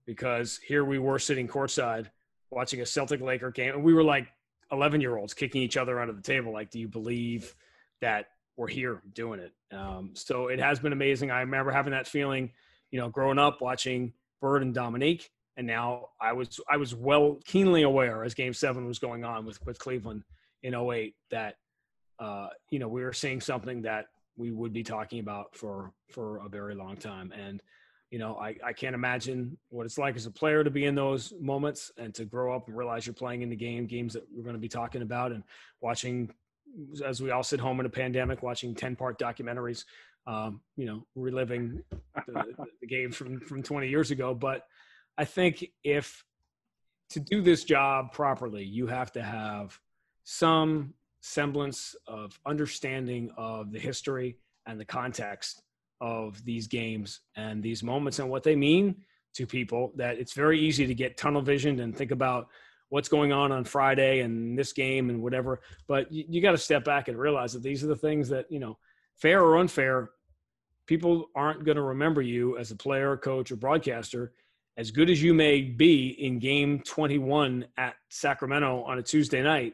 [0.05, 2.09] Because here we were sitting courtside
[2.49, 3.73] watching a Celtic Laker game.
[3.73, 4.27] And we were like
[4.71, 6.53] 11 year olds kicking each other under the table.
[6.53, 7.53] Like, do you believe
[8.01, 9.53] that we're here doing it.
[9.73, 11.31] Um, so it has been amazing.
[11.31, 12.51] I remember having that feeling,
[12.91, 17.37] you know, growing up watching Bird and Dominique, and now I was I was well
[17.45, 20.23] keenly aware as Game Seven was going on with with Cleveland
[20.63, 21.55] in 08 that
[22.19, 24.07] uh, you know we were seeing something that
[24.37, 27.31] we would be talking about for for a very long time.
[27.31, 27.61] And
[28.11, 30.95] you know I, I can't imagine what it's like as a player to be in
[30.95, 34.23] those moments and to grow up and realize you're playing in the game games that
[34.33, 35.43] we're going to be talking about and
[35.81, 36.31] watching
[37.05, 39.83] as we all sit home in a pandemic watching 10 part documentaries
[40.25, 41.81] um, you know reliving
[42.27, 44.33] the, the game from from 20 years ago.
[44.33, 44.63] But
[45.17, 46.23] i think if
[47.09, 49.79] to do this job properly you have to have
[50.23, 50.93] some
[51.27, 55.61] semblance of understanding of the history and the context
[55.99, 58.95] of these games and these moments and what they mean
[59.33, 62.47] to people that it's very easy to get tunnel visioned and think about
[62.89, 65.59] what's going on on Friday and this game and whatever.
[65.87, 68.49] But you, you got to step back and realize that these are the things that
[68.49, 68.77] you know,
[69.15, 70.11] fair or unfair,
[70.85, 74.31] people aren't going to remember you as a player, coach, or broadcaster.
[74.77, 79.73] As good as you may be in game 21 at Sacramento on a Tuesday night,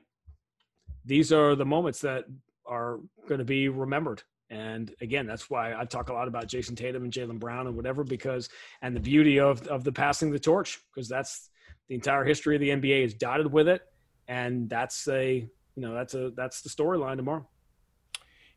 [1.05, 2.25] these are the moments that
[2.65, 4.23] are going to be remembered.
[4.49, 7.75] And again, that's why I talk a lot about Jayson Tatum and Jaylen Brown and
[7.75, 8.49] whatever, because
[8.81, 11.49] and the beauty of of the passing the torch, because that's
[11.87, 13.81] the entire history of the NBA is dotted with it,
[14.27, 17.47] and that's a you know that's a that's the storyline tomorrow.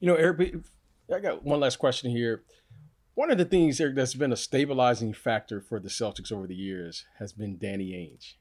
[0.01, 0.57] You know, Eric,
[1.15, 2.43] I got one last question here.
[3.15, 6.55] One of the things Eric, that's been a stabilizing factor for the Celtics over the
[6.55, 8.35] years has been Danny Ainge.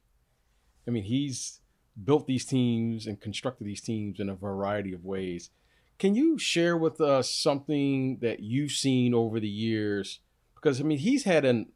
[0.86, 1.62] I mean, he's
[2.04, 5.50] built these teams and constructed these teams in a variety of ways.
[5.98, 10.20] Can you share with us something that you've seen over the years?
[10.56, 11.68] Because I mean, he's had an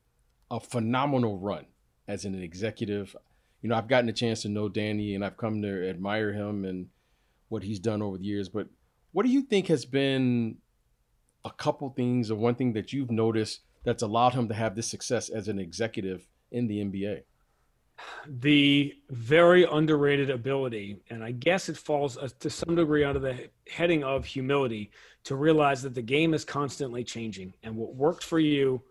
[0.51, 1.65] a phenomenal run
[2.07, 3.15] as an executive.
[3.61, 6.65] You know, I've gotten a chance to know Danny and I've come to admire him
[6.65, 6.88] and
[7.49, 8.49] what he's done over the years.
[8.49, 8.67] But
[9.11, 10.57] what do you think has been
[11.45, 14.88] a couple things or one thing that you've noticed that's allowed him to have this
[14.88, 17.22] success as an executive in the NBA?
[18.28, 23.50] The very underrated ability, and I guess it falls uh, to some degree under the
[23.70, 24.91] heading of humility,
[25.26, 28.82] to realize that the game is constantly changing, and what worked for you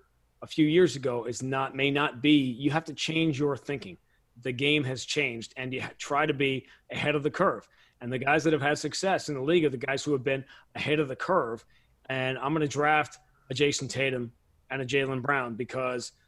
[0.43, 2.37] a few years ago is not may not be.
[2.39, 3.97] You have to change your thinking.
[4.43, 7.69] The game has changed, and you try to be ahead of the curve.
[8.01, 10.23] And the guys that have had success in the league are the guys who have
[10.23, 10.45] been
[10.77, 11.65] ahead of the curve.
[12.09, 13.19] And I'm going to draft
[13.51, 14.31] a Jayson Tatum
[14.71, 16.13] and a Jaylen Brown because–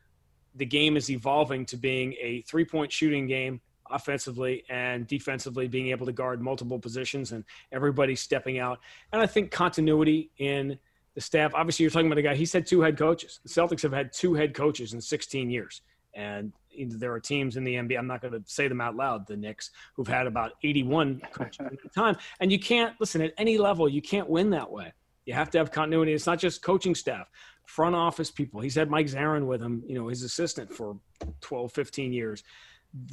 [0.55, 5.89] the game is evolving to being a three point shooting game offensively and defensively being
[5.89, 8.79] able to guard multiple positions and everybody stepping out
[9.13, 10.79] and i think continuity in
[11.15, 13.83] the staff obviously you're talking about a guy he's had two head coaches the celtics
[13.83, 15.83] have had two head coaches in 16 years
[16.15, 16.53] and
[16.89, 17.99] there are teams in the NBA.
[17.99, 19.27] I'm not going to say them out loud.
[19.27, 23.33] The Knicks, who've had about 81 coaches at the time, and you can't listen at
[23.37, 23.89] any level.
[23.89, 24.93] You can't win that way.
[25.27, 26.13] You have to have continuity.
[26.13, 27.29] It's not just coaching staff
[27.71, 28.61] front office people.
[28.61, 30.97] He's had Mike Zarren with him, you know, his assistant for
[31.41, 32.43] 12, 15 years.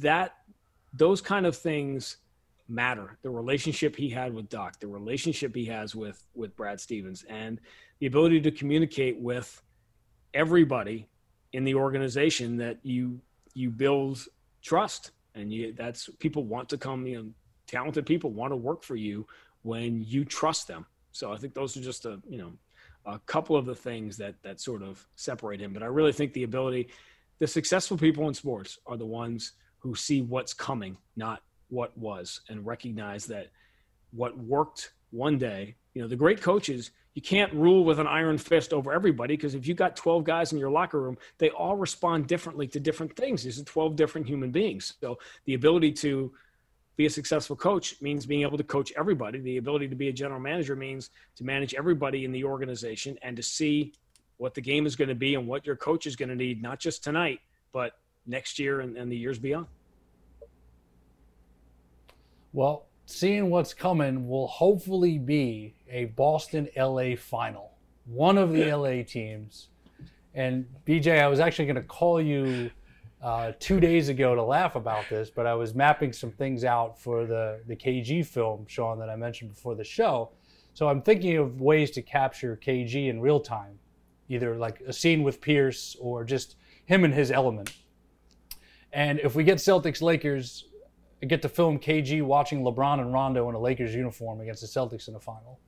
[0.00, 0.34] That
[0.92, 2.16] those kind of things
[2.68, 3.18] matter.
[3.22, 7.60] The relationship he had with Doc, the relationship he has with with Brad Stevens, and
[8.00, 9.62] the ability to communicate with
[10.34, 11.06] everybody
[11.52, 13.20] in the organization that you
[13.54, 14.26] you build
[14.60, 17.28] trust and you that's people want to come you know
[17.66, 19.26] talented people want to work for you
[19.62, 22.52] when you trust them so i think those are just a you know
[23.08, 25.72] a couple of the things that that sort of separate him.
[25.72, 26.88] But I really think the ability,
[27.38, 32.40] the successful people in sports are the ones who see what's coming, not what was,
[32.48, 33.48] and recognize that
[34.12, 35.76] what worked one day.
[35.94, 39.54] You know, the great coaches, you can't rule with an iron fist over everybody because
[39.54, 43.16] if you got 12 guys in your locker room, they all respond differently to different
[43.16, 43.42] things.
[43.42, 44.94] These are 12 different human beings.
[45.00, 46.32] So the ability to
[46.98, 49.38] be a successful coach means being able to coach everybody.
[49.38, 53.36] The ability to be a general manager means to manage everybody in the organization and
[53.36, 53.92] to see
[54.38, 56.60] what the game is going to be and what your coach is going to need,
[56.60, 57.38] not just tonight,
[57.72, 57.92] but
[58.26, 59.66] next year and, and the years beyond.
[62.52, 67.74] Well, seeing what's coming will hopefully be a Boston LA final,
[68.06, 69.68] one of the LA teams.
[70.34, 72.72] And BJ, I was actually going to call you
[73.22, 77.00] uh, two days ago to laugh about this, but I was mapping some things out
[77.00, 80.30] for the, the KG film, Sean, that I mentioned before the show.
[80.74, 83.78] So I'm thinking of ways to capture KG in real time,
[84.28, 87.74] either like a scene with Pierce or just him and his element.
[88.92, 90.66] And if we get Celtics Lakers,
[91.20, 94.68] I get to film KG watching LeBron and Rondo in a Lakers uniform against the
[94.68, 95.58] Celtics in the final.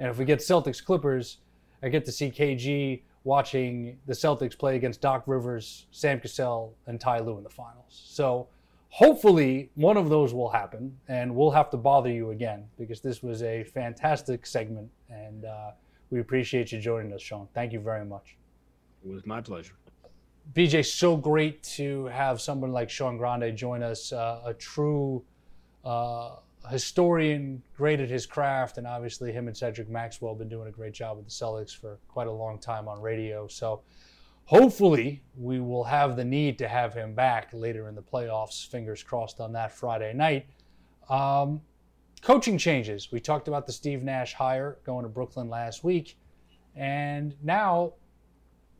[0.00, 1.38] And if we get Celtics Clippers,
[1.82, 7.00] I get to see KG watching the Celtics play against Doc Rivers, Sam Cassell, and
[7.00, 8.04] Ty Lue in the finals.
[8.06, 8.46] So
[8.88, 13.24] hopefully one of those will happen, and we'll have to bother you again because this
[13.24, 15.72] was a fantastic segment, and uh,
[16.10, 17.48] we appreciate you joining us, Sean.
[17.52, 18.36] Thank you very much.
[19.04, 19.74] It was my pleasure.
[20.54, 25.24] BJ, so great to have someone like Sean Grande join us, uh, a true
[25.84, 26.36] uh,
[26.70, 30.72] historian, great at his craft, and obviously him and Cedric Maxwell have been doing a
[30.72, 33.46] great job with the Celtics for quite a long time on radio.
[33.46, 33.82] So
[34.46, 38.66] hopefully we will have the need to have him back later in the playoffs.
[38.68, 40.46] Fingers crossed on that Friday night.
[41.08, 41.60] Um,
[42.22, 43.12] coaching changes.
[43.12, 46.16] We talked about the Steve Nash hire going to Brooklyn last week,
[46.74, 47.92] and now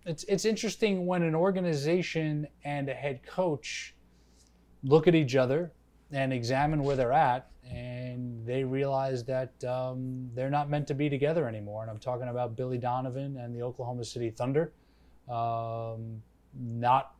[0.05, 3.95] it's it's interesting when an organization and a head coach
[4.82, 5.72] look at each other
[6.13, 11.09] and examine where they're at and they realize that um, they're not meant to be
[11.11, 11.83] together anymore.
[11.83, 14.73] And I'm talking about Billy Donovan and the Oklahoma City Thunder.
[15.29, 16.23] Um,
[16.59, 17.17] not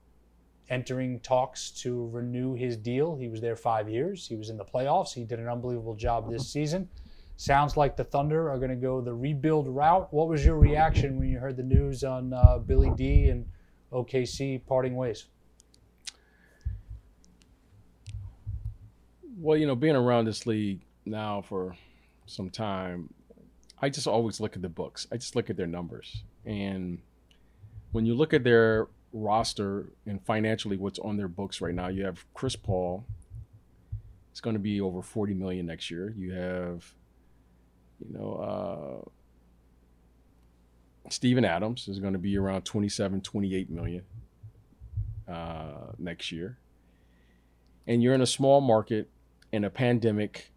[0.68, 3.16] entering talks to renew his deal.
[3.16, 4.26] He was there five years.
[4.26, 5.12] He was in the playoffs.
[5.12, 6.89] He did an unbelievable job this season.
[7.37, 10.12] Sounds like the Thunder are going to go the rebuild route.
[10.12, 13.47] What was your reaction when you heard the news on uh, Billy D and
[13.93, 15.26] OKC parting ways?
[19.39, 21.76] Well, you know, being around this league now for
[22.24, 23.12] some time,
[23.80, 25.07] I just always look at the books.
[25.12, 26.22] I just look at their numbers.
[26.47, 27.01] And
[27.93, 32.05] when you look at their roster and financially what's on their books right now, you
[32.05, 33.05] have Chris Paul.
[34.30, 36.14] It's going to be over 40 million next year.
[36.16, 36.95] You have,
[38.01, 39.05] you know,
[41.05, 44.03] uh, Steven Adams is going to be around 27, 28 million
[45.28, 46.57] uh, next year.
[47.87, 49.11] And you're in a small market
[49.53, 50.51] in a pandemic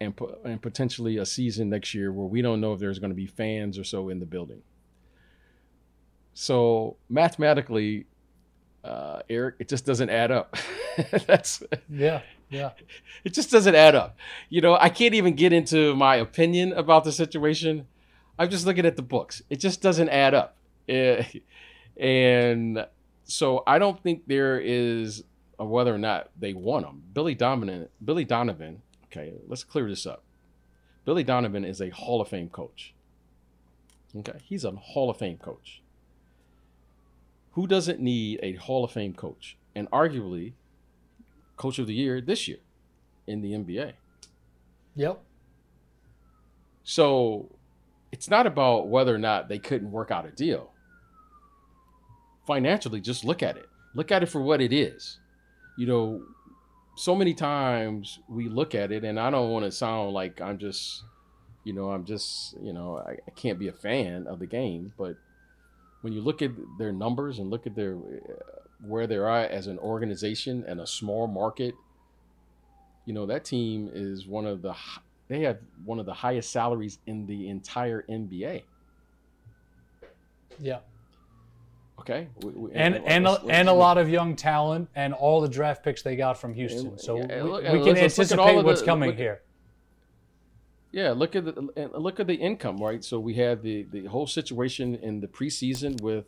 [0.00, 3.16] and, and potentially a season next year where we don't know if there's going to
[3.16, 4.62] be fans or so in the building.
[6.32, 8.06] So mathematically,
[8.82, 10.56] uh, Eric, it just doesn't add up.
[11.26, 12.70] That's yeah, yeah.
[13.24, 14.16] It just doesn't add up.
[14.48, 17.86] You know, I can't even get into my opinion about the situation.
[18.38, 19.42] I'm just looking at the books.
[19.50, 20.56] It just doesn't add up.
[20.88, 21.24] Eh,
[21.98, 22.86] and
[23.24, 25.24] so I don't think there is
[25.68, 27.02] whether or not they want him.
[27.12, 28.82] Billy Donovan, Billy Donovan.
[29.04, 30.22] Okay, let's clear this up.
[31.04, 32.94] Billy Donovan is a Hall of Fame coach.
[34.16, 35.82] Okay, he's a Hall of Fame coach.
[37.52, 39.56] Who doesn't need a Hall of Fame coach?
[39.74, 40.52] And arguably,
[41.56, 42.58] coach of the year this year
[43.26, 43.92] in the NBA.
[44.94, 45.20] Yep.
[46.84, 47.50] So
[48.12, 50.72] it's not about whether or not they couldn't work out a deal.
[52.46, 53.68] Financially, just look at it.
[53.94, 55.18] Look at it for what it is
[55.80, 56.22] you know,
[56.94, 60.58] so many times we look at it, and I don't want to sound like I'm
[60.58, 61.04] just,
[61.64, 64.92] you know, I'm just, you know, I, I can't be a fan of the game,
[64.98, 65.16] but
[66.02, 69.68] when you look at their numbers and look at their uh, where they are as
[69.68, 71.74] an organization and a small market,
[73.06, 74.74] you know that team is one of the
[75.28, 78.64] they have one of the highest salaries in the entire NBA.
[80.60, 80.80] Yeah.
[82.00, 82.28] Okay.
[82.42, 85.48] We, we, and and, let's, let's, and a lot of young talent and all the
[85.48, 86.98] draft picks they got from Houston.
[86.98, 89.42] So yeah, we, we, can anticipate what's the, coming here.
[90.92, 93.04] Yeah, look at the look at the income, right?
[93.04, 96.24] So we had the the whole situation in the preseason with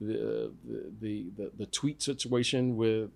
[0.00, 0.52] the
[1.00, 3.10] the the, the tweet situation with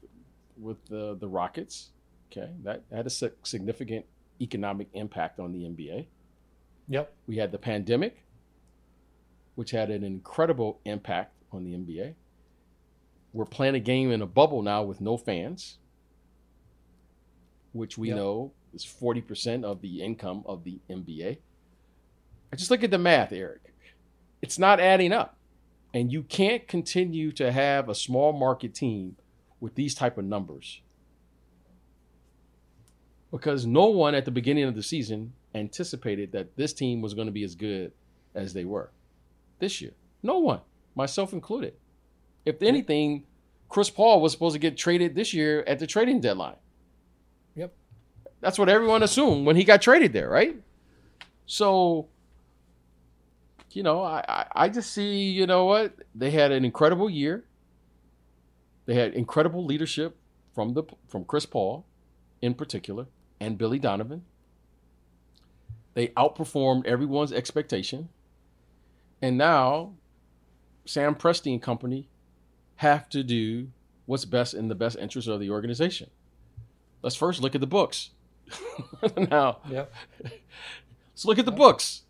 [0.59, 1.91] with the the Rockets.
[2.33, 4.07] Okay, that had a significant
[4.41, 6.07] economic impact on the NBA.
[6.89, 7.13] Yep.
[7.27, 8.25] We had the pandemic,
[9.55, 12.15] which had an incredible impact on the NBA.
[13.33, 15.79] We're playing a game in a bubble now with no fans,
[17.73, 18.17] which we yep.
[18.17, 21.39] know is 40% of the income of the NBA.
[22.53, 23.75] I just look at the math, Eric.
[24.41, 25.37] It's not adding up.
[25.93, 29.17] And you can't continue to have a small market team
[29.61, 30.83] with these type of numbers.
[33.31, 37.27] Because no one at the beginning of the season anticipated that this team was going
[37.27, 37.93] to be as good
[38.35, 38.91] as they were
[39.59, 39.93] this year.
[40.23, 40.61] No one
[40.97, 41.75] myself included.
[42.45, 43.25] If anything,
[43.69, 46.57] Chris Paul was supposed to get traded this year at the trading deadline.
[47.55, 47.73] Yep.
[48.41, 50.57] That's what everyone assumed when he got traded there, right?
[51.47, 52.09] So,
[53.73, 55.93] you know, I, I, I just see, you know what?
[56.15, 57.45] They had an incredible year.
[58.87, 60.17] They had incredible leadership
[60.55, 61.85] from the from Chris Paul
[62.41, 63.07] in particular
[63.41, 64.25] and Billy Donovan.
[65.95, 68.09] They outperformed everyone's expectation.
[69.21, 69.95] And now
[70.87, 72.09] Sam Presti and company
[72.77, 73.69] have to do
[74.07, 76.11] what's best in the best interest of the organization.
[77.03, 78.11] Let's first look at the books.
[79.17, 79.93] now, yep.
[80.23, 82.03] let's look at the books.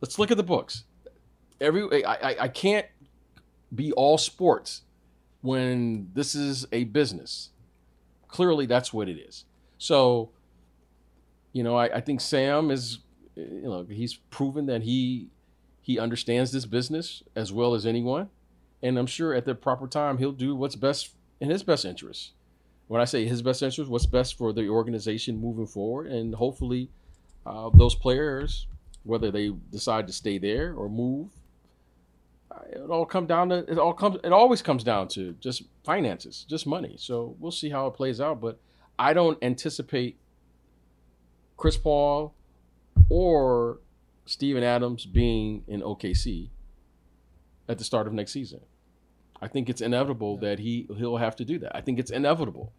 [0.00, 0.84] Let's look at the books.
[1.60, 2.86] Every I, I, I can't
[3.74, 4.82] be all sports
[5.40, 7.50] when this is a business.
[8.28, 9.44] Clearly, that's what it is.
[9.78, 10.30] So,
[11.52, 12.98] you know, I, I think Sam is,
[13.36, 15.28] you know, he's proven that he
[15.86, 18.28] he understands this business as well as anyone.
[18.82, 22.32] And I'm sure at the proper time, he'll do what's best in his best interest.
[22.88, 26.08] When I say his best interest, what's best for the organization moving forward.
[26.08, 26.90] And hopefully,
[27.46, 28.66] uh, those players,
[29.04, 31.28] whether they decide to stay there or move,
[32.50, 35.62] uh, it all come down to it all comes it always comes down to just
[35.84, 36.96] finances, just money.
[36.98, 38.40] So we'll see how it plays out.
[38.40, 38.58] But
[38.98, 40.18] I don't anticipate
[41.56, 42.34] Chris Paul
[43.08, 43.78] or
[44.26, 46.50] Steven Adams being in OKC
[47.68, 48.60] at the start of next season.
[49.40, 51.76] I think it's inevitable that he he'll have to do that.
[51.76, 52.72] I think it's inevitable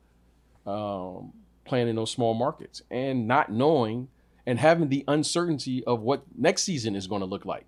[0.66, 1.34] um,
[1.66, 4.10] playing in those small markets and not knowing
[4.46, 7.66] and having the uncertainty of what next season is going to look like.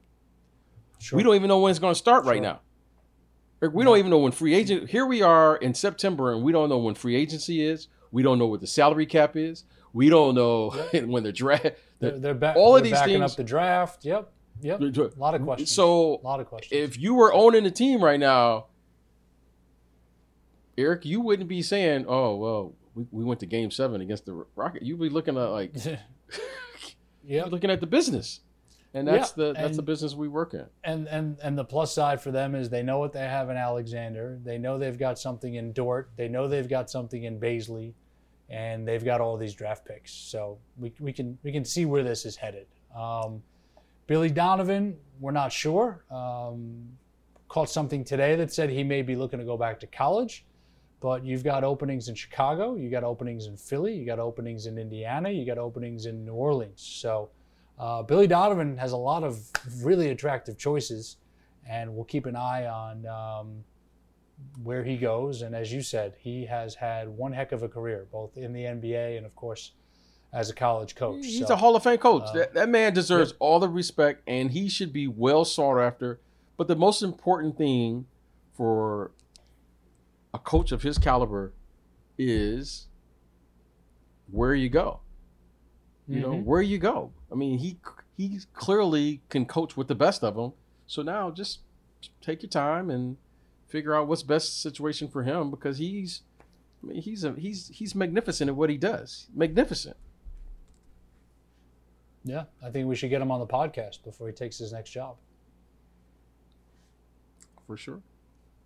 [1.00, 1.18] Sure.
[1.18, 2.34] We don't even know when it's going to start sure.
[2.34, 2.62] right now.
[3.62, 4.90] We don't even know when free agent.
[4.90, 7.90] Here we are in September, and we don't know when free agency is.
[8.12, 9.66] We don't know what the salary cap is.
[9.92, 11.72] We don't know when the draft.
[12.00, 14.06] They're, they're, ba- all of these backing things- up the draft.
[14.06, 14.32] Yep.
[14.62, 14.82] Yep.
[14.82, 15.72] A lot of questions.
[15.72, 16.74] So a lot of questions.
[16.82, 18.66] if you were owning the team right now,
[20.78, 24.46] Eric, you wouldn't be saying, "Oh, well, we, we went to Game Seven against the
[24.56, 25.74] Rocket." You'd be looking at like
[27.26, 28.42] yeah, looking at the business,
[28.94, 30.66] and that's Yeah, the that's the business we work in.
[30.84, 33.58] and and and the plus side for them is they know what they have in
[33.58, 34.40] Alexander.
[34.44, 36.12] They know they've got something in Dort.
[36.16, 37.94] They know they've got something in Bazley,
[38.50, 40.12] and they've got all these draft picks.
[40.12, 42.68] So we, we can we can see where this is headed.
[42.96, 43.42] Um,
[44.08, 46.04] Billy Donovan, we're not sure.
[46.10, 46.88] Um,
[47.48, 50.46] caught something today that said he may be looking to go back to college.
[51.02, 54.78] But you've got openings in Chicago, you got openings in Philly, you got openings in
[54.78, 56.82] Indiana, you got openings in New Orleans.
[56.82, 57.30] So
[57.80, 59.40] uh, Billy Donovan has a lot of
[59.82, 61.16] really attractive choices,
[61.70, 63.64] and we'll keep an eye on um,
[64.64, 65.42] where he goes.
[65.42, 68.64] And as you said, he has had one heck of a career, both in the
[68.64, 69.72] NBA and, of course,
[70.32, 71.26] as a college coach.
[71.26, 72.24] He's So, a Hall of Fame coach.
[72.28, 76.20] uh, that, that man deserves all the respect, and he should be well sought after.
[76.58, 78.06] But the most important thing
[78.54, 79.12] for
[80.34, 81.54] a coach of his caliber
[82.18, 82.88] is
[84.32, 85.00] where you go.
[86.08, 86.44] You know Mhm.
[86.44, 87.12] where you go.
[87.32, 87.80] I mean, he
[88.18, 90.52] he clearly can coach with the best of them.
[90.88, 91.60] So now just
[92.22, 93.16] take your time and
[93.70, 96.24] figure out what's best situation for him because he's
[96.84, 99.28] I mean, he's a, he's he's magnificent at what he does.
[99.34, 99.96] Magnificent.
[102.24, 104.92] yeah, I think we should get him on the podcast before he takes his next
[104.92, 105.16] job.
[107.68, 108.02] For sure.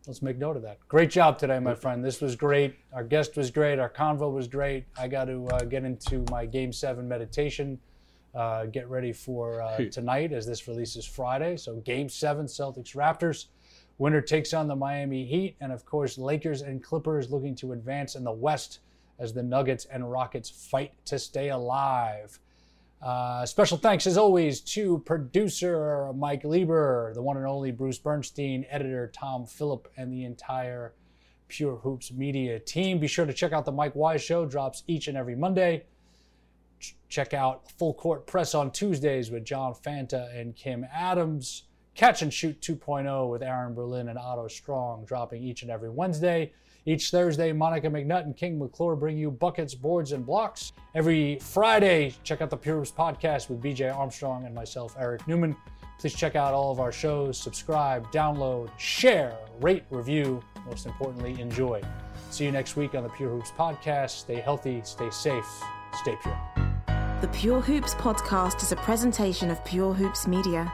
[0.08, 0.80] Let's make note of that.
[0.90, 2.04] Great job today, my friend.
[2.04, 2.76] This was great.
[2.92, 3.80] Our guest was great.
[3.80, 4.86] Our convo was great.
[4.98, 7.80] I got to uh, get into my Game Seven meditation.
[8.36, 11.56] Uh, get ready for uh, tonight as this releases Friday.
[11.56, 13.46] So Game Seven, Celtics Raptors.
[13.98, 18.16] Winner takes on the Miami Heat, and of course Lakers and Clippers looking to advance
[18.16, 18.80] in the West
[19.20, 22.40] as the Nuggets and Rockets fight to stay alive.
[23.02, 28.66] Uh, special thanks, as always, to producer Mike Lieber, the one and only Bruce Bernstein,
[28.70, 30.94] editor Tom Phillip, and the entire
[31.50, 33.00] Pure Hoops media team.
[33.00, 35.84] Be sure to check out the Mike Wise Show, drops each and every Monday.
[36.80, 41.64] Ch- Check out Full Court Press on Tuesdays with John Fanta and Kim Adams.
[41.96, 46.52] Catch and Shoot 2.0 with Aaron Berlin and Otto Strong, dropping each and every Wednesday.
[46.86, 50.74] Each Thursday, Monica McNutt and King McClure bring you buckets, boards, and blocks.
[50.96, 55.56] Every Friday, check out the Pure Hoops podcast with BJ Armstrong and myself, Eric Newman.
[56.00, 61.82] Please check out all of our shows, subscribe, download, share, rate, review, most importantly, enjoy.
[62.32, 64.10] See you next week on the Pure Hoops podcast.
[64.10, 65.48] Stay healthy, stay safe,
[66.02, 66.38] stay pure.
[67.22, 70.74] The Pure Hoops podcast is a presentation of Pure Hoops Media.